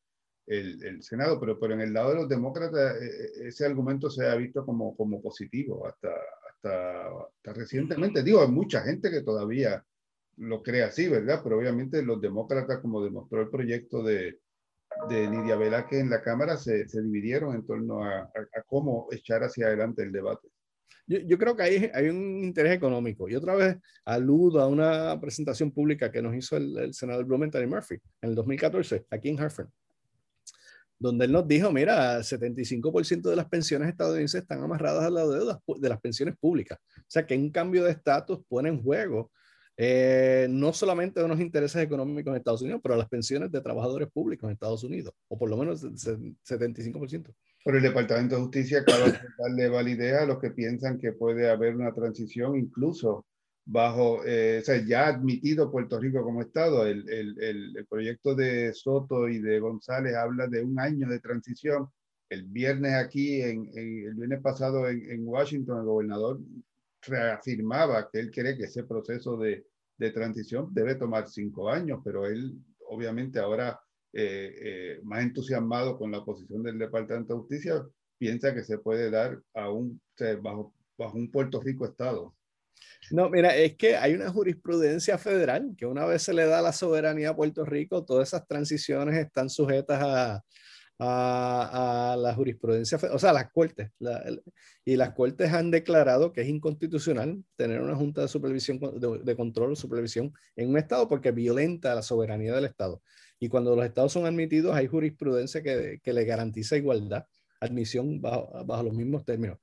el, 0.47 1.03
Senado, 1.03 1.39
pero, 1.41 1.59
pero 1.59 1.75
en 1.75 1.81
el 1.81 1.93
lado 1.93 2.11
de 2.11 2.17
los 2.17 2.29
demócratas 2.29 2.97
eh, 3.01 3.07
eh, 3.07 3.49
ese 3.49 3.65
argumento 3.65 4.11
se 4.11 4.27
ha 4.27 4.35
visto 4.35 4.65
como, 4.65 4.97
como 4.97 5.21
positivo 5.23 5.87
hasta, 5.87 6.11
hasta, 6.49 7.53
recientemente. 7.55 8.23
Digo, 8.23 8.43
hay 8.43 8.49
mucha 8.49 8.83
gente 8.83 9.11
que 9.11 9.23
todavía 9.23 9.85
lo 10.37 10.63
cree 10.63 10.83
así, 10.83 11.09
¿verdad? 11.09 11.41
Pero 11.43 11.59
obviamente 11.59 12.03
los 12.03 12.21
demócratas, 12.21 12.81
como 12.81 13.03
demostró 13.03 13.43
el 13.43 13.51
proyecto 13.51 14.03
de, 14.03 14.41
de 15.09 15.31
Lidia 15.31 15.57
Velázquez 15.57 16.01
en 16.01 16.11
la 16.11 16.23
Cámara, 16.23 16.57
se, 16.57 16.89
se 16.89 17.03
dividieron 17.03 17.55
en 17.55 17.67
torno 17.67 18.05
a, 18.05 18.21
a, 18.21 18.63
cómo 18.67 19.09
echar 19.11 19.43
hacia 19.43 19.67
adelante 19.67 20.03
el 20.03 20.13
debate. 20.13 20.49
Yo, 21.07 21.19
yo, 21.19 21.39
creo 21.39 21.57
que 21.57 21.63
hay, 21.63 21.91
hay 21.93 22.09
un 22.09 22.45
interés 22.45 22.73
económico. 22.73 23.29
Y 23.29 23.35
otra 23.35 23.55
vez 23.55 23.77
aludo 24.05 24.61
a 24.61 24.67
una 24.67 25.21
presentación 25.21 25.71
pública 25.71 26.11
que 26.11 26.23
nos 26.23 26.35
hizo 26.35 26.57
el, 26.57 26.77
el 26.79 26.95
senador 26.95 27.25
Blumenthal 27.25 27.63
y 27.63 27.67
Murphy 27.67 27.95
en 28.21 28.31
el 28.31 28.35
2014, 28.35 29.07
aquí 29.11 29.29
en 29.29 29.41
Hartford 29.41 29.69
donde 31.03 31.25
él 31.25 31.33
nos 31.33 31.49
dijo, 31.49 31.73
mira, 31.73 32.23
75% 32.23 33.23
de 33.23 33.35
las 33.35 33.49
pensiones 33.49 33.89
estadounidenses 33.89 34.43
están 34.43 34.63
amarradas 34.63 35.05
a 35.05 35.11
la 35.11 35.27
deuda 35.27 35.61
de 35.67 35.89
las 35.89 36.01
pensiones 36.01 36.37
públicas. 36.39 36.79
O 36.97 37.05
sea 37.09 37.27
que 37.27 37.37
un 37.37 37.51
cambio 37.51 37.83
de 37.83 37.91
estatus 37.91 38.39
pone 38.49 38.69
en 38.69 38.81
juego 38.81 39.33
eh, 39.77 40.47
no 40.49 40.73
solamente 40.73 41.23
unos 41.23 41.41
intereses 41.41 41.83
económicos 41.83 42.31
en 42.31 42.37
Estados 42.37 42.63
Unidos, 42.63 42.81
pero 42.83 42.97
las 42.97 43.09
pensiones 43.09 43.51
de 43.51 43.61
trabajadores 43.61 44.09
públicos 44.13 44.47
en 44.47 44.53
Estados 44.53 44.85
Unidos, 44.85 45.13
o 45.27 45.37
por 45.37 45.51
lo 45.51 45.57
menos 45.57 45.83
75%. 45.83 47.35
Pero 47.65 47.77
el 47.77 47.83
Departamento 47.83 48.37
de 48.37 48.43
Justicia 48.43 48.81
acaba 48.81 49.07
de 49.07 49.19
darle 49.39 49.69
validez 49.69 50.15
a 50.15 50.27
los 50.27 50.39
que 50.39 50.51
piensan 50.51 50.99
que 50.99 51.13
puede 51.13 51.51
haber 51.51 51.77
una 51.77 51.93
transición 51.93 52.57
incluso 52.57 53.27
bajo, 53.65 54.25
eh, 54.25 54.59
o 54.61 54.65
sea, 54.65 54.85
ya 54.85 55.07
admitido 55.07 55.71
Puerto 55.71 55.99
Rico 55.99 56.23
como 56.23 56.43
Estado. 56.43 56.87
El, 56.87 57.09
el, 57.09 57.39
el, 57.77 57.87
proyecto 57.87 58.35
de 58.35 58.73
Soto 58.75 59.29
y 59.29 59.41
de 59.41 59.61
González 59.61 60.15
habla 60.15 60.49
de 60.49 60.63
un 60.63 60.79
año 60.79 61.09
de 61.09 61.21
transición. 61.21 61.89
El 62.29 62.45
viernes 62.45 62.95
aquí, 62.95 63.43
en, 63.43 63.71
el 63.75 64.15
viernes 64.15 64.41
pasado 64.41 64.89
en, 64.89 65.11
en, 65.11 65.27
Washington, 65.27 65.81
el 65.81 65.85
gobernador 65.85 66.41
reafirmaba 67.03 68.09
que 68.11 68.21
él 68.21 68.31
cree 68.31 68.57
que 68.57 68.65
ese 68.65 68.85
proceso 68.85 69.37
de, 69.37 69.67
de 69.99 70.11
transición 70.11 70.69
debe 70.73 70.95
tomar 70.95 71.29
cinco 71.29 71.69
años, 71.71 72.01
pero 72.05 72.27
él 72.27 72.57
obviamente 72.87 73.39
ahora 73.39 73.79
eh, 74.13 74.55
eh, 74.63 75.01
más 75.03 75.23
entusiasmado 75.23 75.99
con 75.99 76.11
la 76.11 76.25
posición 76.25 76.63
del 76.63 76.79
Departamento 76.79 77.35
de 77.35 77.41
Justicia, 77.41 77.83
piensa 78.19 78.55
que 78.55 78.63
se 78.63 78.79
puede 78.79 79.11
dar 79.11 79.41
a 79.55 79.71
un, 79.71 80.01
bajo, 80.41 80.75
bajo 80.97 81.17
un 81.17 81.31
Puerto 81.31 81.61
Rico 81.61 81.85
Estado. 81.87 82.35
No, 83.11 83.29
mira, 83.31 83.55
es 83.57 83.77
que 83.77 83.97
hay 83.97 84.15
una 84.15 84.31
jurisprudencia 84.31 85.19
federal 85.19 85.75
que 85.77 85.87
una 85.87 86.05
vez 86.05 86.23
se 86.23 86.33
le 86.33 86.47
da 86.47 86.63
la 86.63 86.73
soberanía 86.73 87.31
a 87.31 87.37
Puerto 87.37 87.65
Rico, 87.65 88.05
todas 88.05 88.29
esas 88.29 88.47
transiciones 88.47 89.17
están 89.17 89.51
sujetas 89.51 90.01
a, 90.03 90.43
a, 91.05 92.17
la 92.19 92.35
jurisprudencia, 92.35 92.99
o 93.13 93.19
sea, 93.19 93.33
las 93.33 93.51
cortes. 93.51 93.91
y 94.85 94.97
las 94.97 95.13
cortes 95.15 95.53
han 95.53 95.71
declarado 95.71 96.33
que 96.33 96.43
es 96.43 96.49
inconstitucional 96.49 97.43
tener 97.57 97.81
una 97.81 97.97
junta 97.97 98.23
de 98.23 98.29
supervisión, 98.29 98.79
de, 98.79 99.37
control 99.37 99.73
o 99.73 99.77
supervisión 99.77 100.33
en 100.57 100.71
un 100.71 100.79
Estado 100.79 101.09
porque 101.09 101.33
violenta 101.33 101.95
la 101.95 102.03
soberanía 102.03 102.55
del 102.55 102.67
Estado. 102.67 103.03
Y 103.43 103.49
cuando 103.49 103.75
los 103.75 103.85
Estados 103.85 104.13
son 104.13 104.25
admitidos, 104.25 104.73
hay 104.73 104.87
jurisprudencia 104.87 105.65
que, 105.65 105.99
que 106.01 106.13
le 106.13 106.25
garantiza 106.25 106.77
igualdad, 106.77 107.27
admisión 107.59 108.21
bajo, 108.21 108.65
bajo 108.65 108.85
los 108.85 108.95
mismos 108.95 109.25
términos. 109.25 109.59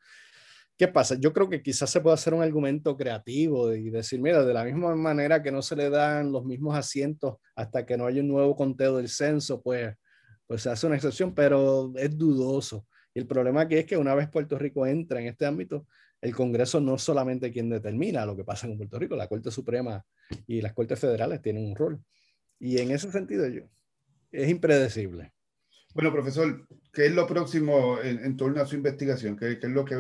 ¿Qué 0.77 0.89
pasa? 0.89 1.15
Yo 1.17 1.31
creo 1.31 1.47
que 1.47 1.63
quizás 1.63 1.89
se 1.89 2.01
puede 2.01 2.15
hacer 2.15 2.33
un 2.33 2.43
argumento 2.43 2.97
creativo 2.97 3.73
y 3.73 3.89
decir, 3.89 4.19
mira, 4.19 4.43
de 4.43 4.53
la 4.53 4.65
misma 4.65 4.93
manera 4.97 5.41
que 5.41 5.49
no 5.49 5.61
se 5.61 5.77
le 5.77 5.89
dan 5.89 6.29
los 6.29 6.43
mismos 6.43 6.75
asientos 6.75 7.37
hasta 7.55 7.85
que 7.85 7.95
no 7.95 8.05
haya 8.05 8.19
un 8.19 8.27
nuevo 8.27 8.53
conteo 8.53 8.97
del 8.97 9.07
censo, 9.07 9.61
pues, 9.61 9.95
pues 10.45 10.61
se 10.61 10.71
hace 10.71 10.85
una 10.85 10.97
excepción, 10.97 11.33
pero 11.33 11.93
es 11.95 12.17
dudoso. 12.17 12.85
Y 13.13 13.19
el 13.19 13.27
problema 13.27 13.61
aquí 13.61 13.75
es 13.75 13.85
que 13.85 13.95
una 13.95 14.13
vez 14.13 14.27
Puerto 14.27 14.59
Rico 14.59 14.85
entra 14.85 15.21
en 15.21 15.27
este 15.27 15.45
ámbito, 15.45 15.87
el 16.19 16.35
Congreso 16.35 16.81
no 16.81 16.95
es 16.95 17.01
solamente 17.01 17.49
quien 17.49 17.69
determina 17.69 18.25
lo 18.25 18.35
que 18.35 18.43
pasa 18.43 18.67
en 18.67 18.75
Puerto 18.75 18.99
Rico, 18.99 19.15
la 19.15 19.29
Corte 19.29 19.51
Suprema 19.51 20.05
y 20.47 20.61
las 20.61 20.73
Cortes 20.73 20.99
Federales 20.99 21.41
tienen 21.41 21.63
un 21.63 21.77
rol. 21.77 22.03
Y 22.59 22.79
en 22.79 22.91
ese 22.91 23.11
sentido, 23.11 23.47
yo, 23.47 23.63
es 24.31 24.49
impredecible. 24.49 25.31
Bueno, 25.95 26.11
profesor, 26.13 26.67
¿qué 26.93 27.07
es 27.07 27.13
lo 27.13 27.25
próximo 27.25 27.99
en, 28.01 28.37
torno 28.37 28.61
a 28.61 28.65
su 28.65 28.75
investigación? 28.75 29.35
¿Qué, 29.35 29.53
es 29.53 29.69
lo 29.69 29.85
que 29.85 29.95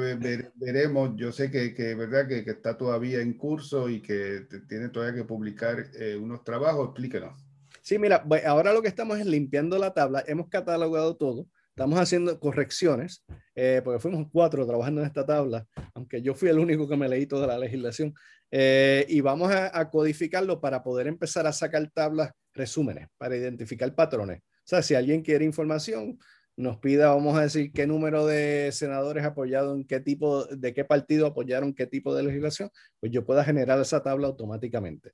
veremos? 0.55 1.15
Yo 1.15 1.31
sé 1.31 1.49
que, 1.49 1.73
que 1.73 1.95
verdad 1.95 2.27
que, 2.27 2.43
que, 2.43 2.51
está 2.51 2.77
todavía 2.77 3.21
en 3.21 3.33
curso 3.33 3.89
y 3.89 4.01
que 4.01 4.47
tiene 4.67 4.89
todavía 4.89 5.15
que 5.15 5.27
publicar 5.27 5.87
eh, 5.99 6.15
unos 6.15 6.43
trabajos. 6.43 6.89
Explíquenos. 6.89 7.33
Sí, 7.81 7.97
mira, 7.97 8.23
ahora 8.45 8.71
lo 8.71 8.83
que 8.83 8.87
estamos 8.87 9.17
es 9.19 9.25
limpiando 9.25 9.79
la 9.79 9.93
tabla. 9.93 10.23
Hemos 10.27 10.47
catalogado 10.47 11.15
todo. 11.17 11.47
Estamos 11.69 11.97
haciendo 11.97 12.39
correcciones, 12.39 13.23
eh, 13.55 13.81
porque 13.83 13.99
fuimos 13.99 14.27
cuatro 14.31 14.67
trabajando 14.67 15.01
en 15.01 15.07
esta 15.07 15.25
tabla, 15.25 15.65
aunque 15.93 16.21
yo 16.21 16.35
fui 16.35 16.49
el 16.49 16.59
único 16.59 16.89
que 16.89 16.97
me 16.97 17.07
leí 17.07 17.25
toda 17.25 17.47
la 17.47 17.57
legislación. 17.57 18.13
Eh, 18.51 19.05
y 19.07 19.21
vamos 19.21 19.49
a, 19.51 19.79
a 19.79 19.89
codificarlo 19.89 20.59
para 20.59 20.83
poder 20.83 21.07
empezar 21.07 21.47
a 21.47 21.53
sacar 21.53 21.89
tablas, 21.91 22.31
resúmenes, 22.53 23.07
para 23.17 23.35
identificar 23.35 23.93
patrones. 23.95 24.39
O 24.39 24.69
sea, 24.69 24.81
si 24.81 24.95
alguien 24.95 25.21
quiere 25.21 25.45
información, 25.45 26.19
nos 26.59 26.77
pida, 26.77 27.07
vamos 27.07 27.37
a 27.37 27.43
decir, 27.43 27.71
qué 27.71 27.87
número 27.87 28.25
de 28.25 28.71
senadores 28.73 29.23
apoyados 29.23 29.77
en 29.77 29.85
qué 29.85 30.01
tipo, 30.01 30.45
de 30.45 30.73
qué 30.73 30.83
partido 30.83 31.27
apoyaron 31.27 31.73
qué 31.73 31.87
tipo 31.87 32.13
de 32.13 32.23
legislación, 32.23 32.69
pues 32.99 33.11
yo 33.13 33.25
pueda 33.25 33.45
generar 33.45 33.79
esa 33.79 34.03
tabla 34.03 34.27
automáticamente. 34.27 35.13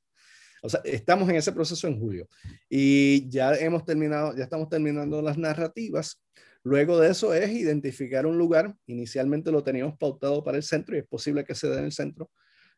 O 0.64 0.70
sea, 0.70 0.82
estamos 0.84 1.30
en 1.30 1.36
ese 1.36 1.52
proceso 1.52 1.88
en 1.88 2.00
julio 2.00 2.28
y 2.68 3.30
ya 3.30 3.54
hemos 3.54 3.86
terminado, 3.86 4.36
ya 4.36 4.44
estamos 4.44 4.70
terminando 4.70 5.22
las 5.22 5.38
narrativas. 5.38 6.20
Luego 6.64 7.00
de 7.00 7.12
eso 7.12 7.36
es 7.36 7.52
identificar 7.52 8.26
un 8.26 8.40
lugar. 8.40 8.76
Inicialmente 8.88 9.52
lo 9.52 9.64
teníamos 9.64 9.96
pautado 10.00 10.44
para 10.44 10.58
el 10.58 10.64
centro 10.64 10.96
y 10.96 11.00
es 11.00 11.06
posible 11.06 11.44
que 11.44 11.54
se 11.54 11.68
dé 11.68 11.78
en 11.78 11.86
el 11.86 11.92
centro, 11.92 12.32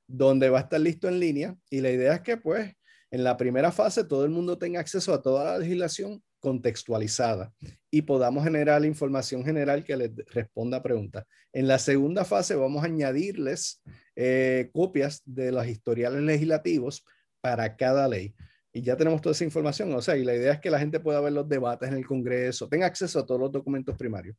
donde 0.05 0.49
va 0.49 0.58
a 0.60 0.62
estar 0.64 0.82
listo 0.82 1.08
en 1.08 1.22
línea. 1.22 1.55
Y 1.70 1.80
la 1.80 1.91
idea 1.91 2.16
es 2.16 2.22
que, 2.22 2.36
pues, 2.36 2.74
en 3.12 3.24
la 3.24 3.38
primera 3.38 3.72
fase 3.72 4.03
todo 4.03 4.26
el 4.26 4.32
mundo 4.32 4.58
tenga 4.58 4.80
acceso 4.80 5.14
a 5.14 5.22
toda 5.22 5.53
la 5.53 5.60
legislación 5.60 6.22
contextualizada 6.39 7.51
y 7.89 8.03
podamos 8.03 8.43
generar 8.43 8.86
información 8.86 9.43
general 9.43 9.84
que 9.84 9.97
les 9.97 10.12
responda 10.34 10.78
a 10.78 10.84
preguntas. 10.84 11.26
En 11.53 11.68
la 11.68 11.80
segunda 11.80 12.26
fase 12.26 12.55
vamos 12.55 12.84
a 12.84 12.88
añadirles 12.88 13.82
eh, 14.16 14.70
copias 14.74 15.22
de 15.26 15.51
los 15.51 15.66
historiales 15.68 16.22
legislativos 16.22 17.03
para 17.41 17.76
cada 17.76 18.08
ley. 18.08 18.36
Y 18.74 18.82
ya 18.82 18.95
tenemos 18.95 19.22
toda 19.22 19.34
esa 19.34 19.43
información. 19.43 19.91
O 19.93 20.01
sea, 20.01 20.18
y 20.18 20.24
la 20.24 20.36
idea 20.36 20.53
es 20.53 20.60
que 20.60 20.70
la 20.70 20.80
gente 20.80 20.99
pueda 20.99 21.20
ver 21.22 21.34
los 21.34 21.47
debates 21.47 21.89
en 21.89 21.95
el 21.95 22.05
Congreso, 22.05 22.68
tenga 22.68 22.86
acceso 22.86 23.20
a 23.20 23.26
todos 23.26 23.41
los 23.41 23.51
documentos 23.51 23.95
primarios. 23.97 24.36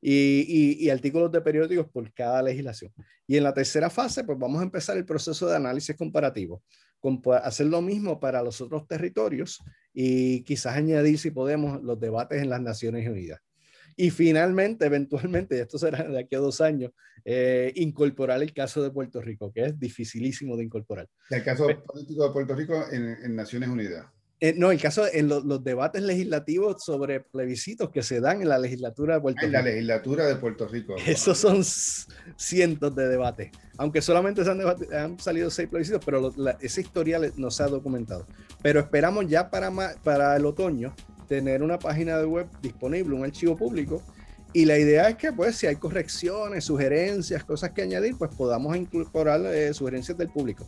y, 0.00 0.88
artículos 0.90 1.32
de 1.32 1.40
periódicos 1.40 1.86
por 1.90 2.12
cada 2.12 2.42
legislación. 2.42 2.92
Y 3.26 3.36
en 3.36 3.44
la 3.44 3.54
tercera 3.54 3.88
fase, 3.88 4.24
pues 4.24 4.38
vamos 4.38 4.60
a 4.60 4.64
empezar 4.64 4.96
el 4.96 5.04
proceso 5.04 5.48
de 5.48 5.56
análisis 5.56 5.96
comparativo, 5.96 6.62
hacer 7.42 7.66
lo 7.66 7.82
mismo 7.82 8.20
para 8.20 8.42
los 8.42 8.60
otros 8.60 8.86
territorios 8.86 9.62
y 9.92 10.42
quizás 10.42 10.76
añadir, 10.76 11.18
si 11.18 11.30
podemos, 11.30 11.82
los 11.82 11.98
debates 11.98 12.42
en 12.42 12.50
las 12.50 12.60
Naciones 12.60 13.08
Unidas. 13.08 13.40
Y 13.96 14.10
finalmente, 14.10 14.84
eventualmente, 14.84 15.56
y 15.56 15.60
esto 15.60 15.78
será 15.78 16.02
de 16.06 16.18
aquí 16.18 16.34
a 16.34 16.38
dos 16.38 16.60
años, 16.60 16.92
eh, 17.24 17.72
incorporar 17.76 18.42
el 18.42 18.52
caso 18.52 18.82
de 18.82 18.90
Puerto 18.90 19.20
Rico, 19.22 19.50
que 19.52 19.64
es 19.64 19.78
dificilísimo 19.78 20.56
de 20.56 20.64
incorporar. 20.64 21.08
El 21.30 21.42
caso 21.42 21.66
político 21.84 22.26
de 22.26 22.32
Puerto 22.32 22.54
Rico 22.54 22.84
en 22.92 23.34
Naciones 23.34 23.68
Unidas. 23.68 24.06
Eh, 24.38 24.54
no, 24.54 24.70
el 24.70 24.78
caso 24.78 25.04
en 25.10 25.28
los 25.28 25.64
debates 25.64 26.02
legislativos 26.02 26.84
sobre 26.84 27.20
plebiscitos 27.20 27.88
que 27.88 28.02
se 28.02 28.20
dan 28.20 28.42
en 28.42 28.50
la 28.50 28.58
legislatura 28.58 29.14
de 29.14 29.20
Puerto 29.22 29.40
Rico. 29.40 29.46
En 29.46 29.52
la 29.52 29.62
legislatura 29.62 30.26
de 30.26 30.36
Puerto 30.36 30.68
Rico. 30.68 30.94
Esos 31.06 31.38
son 31.38 31.64
cientos 32.36 32.94
de 32.94 33.08
debates. 33.08 33.50
Aunque 33.78 34.02
solamente 34.02 34.44
se 34.44 34.50
han, 34.94 35.18
salido 35.18 35.50
seis 35.50 35.68
plebiscitos, 35.70 36.04
pero 36.04 36.34
ese 36.60 36.82
historial 36.82 37.32
no 37.36 37.50
se 37.50 37.62
ha 37.62 37.68
documentado. 37.68 38.26
Pero 38.62 38.80
esperamos 38.80 39.26
ya 39.26 39.48
para, 39.48 39.72
para 40.02 40.36
el 40.36 40.44
otoño 40.44 40.94
tener 41.28 41.62
una 41.62 41.78
página 41.78 42.18
de 42.18 42.26
web 42.26 42.46
disponible, 42.60 43.14
un 43.14 43.24
archivo 43.24 43.56
público. 43.56 44.02
Y 44.52 44.66
la 44.66 44.78
idea 44.78 45.08
es 45.08 45.16
que, 45.16 45.32
pues, 45.32 45.56
si 45.56 45.66
hay 45.66 45.76
correcciones, 45.76 46.64
sugerencias, 46.64 47.42
cosas 47.42 47.70
que 47.70 47.82
añadir, 47.82 48.16
pues 48.18 48.34
podamos 48.34 48.76
incorporar 48.76 49.40
eh, 49.46 49.72
sugerencias 49.72 50.16
del 50.16 50.28
público. 50.28 50.66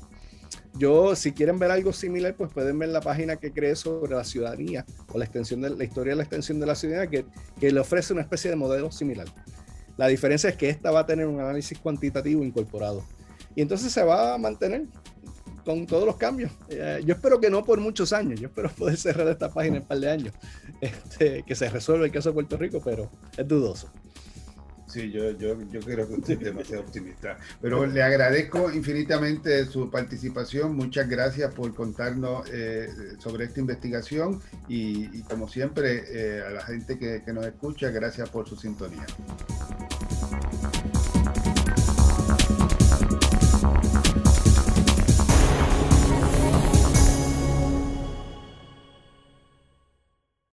Yo, 0.74 1.16
si 1.16 1.32
quieren 1.32 1.58
ver 1.58 1.70
algo 1.70 1.92
similar, 1.92 2.34
pues 2.36 2.52
pueden 2.52 2.78
ver 2.78 2.90
la 2.90 3.00
página 3.00 3.36
que 3.36 3.52
creé 3.52 3.74
sobre 3.74 4.14
la 4.14 4.24
ciudadanía 4.24 4.84
o 5.12 5.18
la 5.18 5.24
extensión 5.24 5.60
de 5.60 5.70
la 5.70 5.84
historia 5.84 6.12
de 6.12 6.16
la 6.16 6.22
extensión 6.22 6.60
de 6.60 6.66
la 6.66 6.74
ciudadanía, 6.74 7.10
que, 7.10 7.26
que 7.58 7.72
le 7.72 7.80
ofrece 7.80 8.12
una 8.12 8.22
especie 8.22 8.50
de 8.50 8.56
modelo 8.56 8.92
similar. 8.92 9.26
La 9.96 10.06
diferencia 10.06 10.50
es 10.50 10.56
que 10.56 10.68
esta 10.68 10.90
va 10.90 11.00
a 11.00 11.06
tener 11.06 11.26
un 11.26 11.40
análisis 11.40 11.78
cuantitativo 11.78 12.44
incorporado. 12.44 13.04
Y 13.56 13.62
entonces 13.62 13.92
se 13.92 14.04
va 14.04 14.34
a 14.34 14.38
mantener 14.38 14.86
con 15.64 15.86
todos 15.86 16.06
los 16.06 16.16
cambios. 16.16 16.50
Eh, 16.70 17.02
yo 17.04 17.14
espero 17.14 17.40
que 17.40 17.50
no 17.50 17.62
por 17.62 17.80
muchos 17.80 18.12
años, 18.12 18.40
yo 18.40 18.46
espero 18.46 18.70
poder 18.70 18.96
cerrar 18.96 19.28
esta 19.28 19.52
página 19.52 19.76
en 19.76 19.82
un 19.82 19.88
par 19.88 19.98
de 19.98 20.10
años, 20.10 20.34
este, 20.80 21.42
que 21.42 21.54
se 21.54 21.68
resuelva 21.68 22.06
el 22.06 22.12
caso 22.12 22.30
de 22.30 22.34
Puerto 22.34 22.56
Rico, 22.56 22.80
pero 22.82 23.10
es 23.36 23.46
dudoso. 23.46 23.90
Sí, 24.88 25.10
yo, 25.10 25.32
yo, 25.32 25.56
yo 25.70 25.80
creo 25.80 26.08
que 26.08 26.14
usted 26.14 26.34
es 26.34 26.40
demasiado 26.40 26.82
optimista. 26.82 27.36
Pero 27.60 27.86
le 27.86 28.02
agradezco 28.02 28.72
infinitamente 28.72 29.66
su 29.66 29.90
participación. 29.90 30.74
Muchas 30.74 31.08
gracias 31.08 31.52
por 31.52 31.74
contarnos 31.74 32.48
eh, 32.50 32.88
sobre 33.18 33.44
esta 33.44 33.60
investigación 33.60 34.40
y, 34.66 35.22
como 35.22 35.48
siempre, 35.48 36.04
eh, 36.08 36.42
a 36.42 36.50
la 36.50 36.62
gente 36.62 36.98
que, 36.98 37.22
que 37.24 37.32
nos 37.32 37.46
escucha, 37.46 37.90
gracias 37.90 38.28
por 38.30 38.48
su 38.48 38.56
sintonía. 38.56 39.06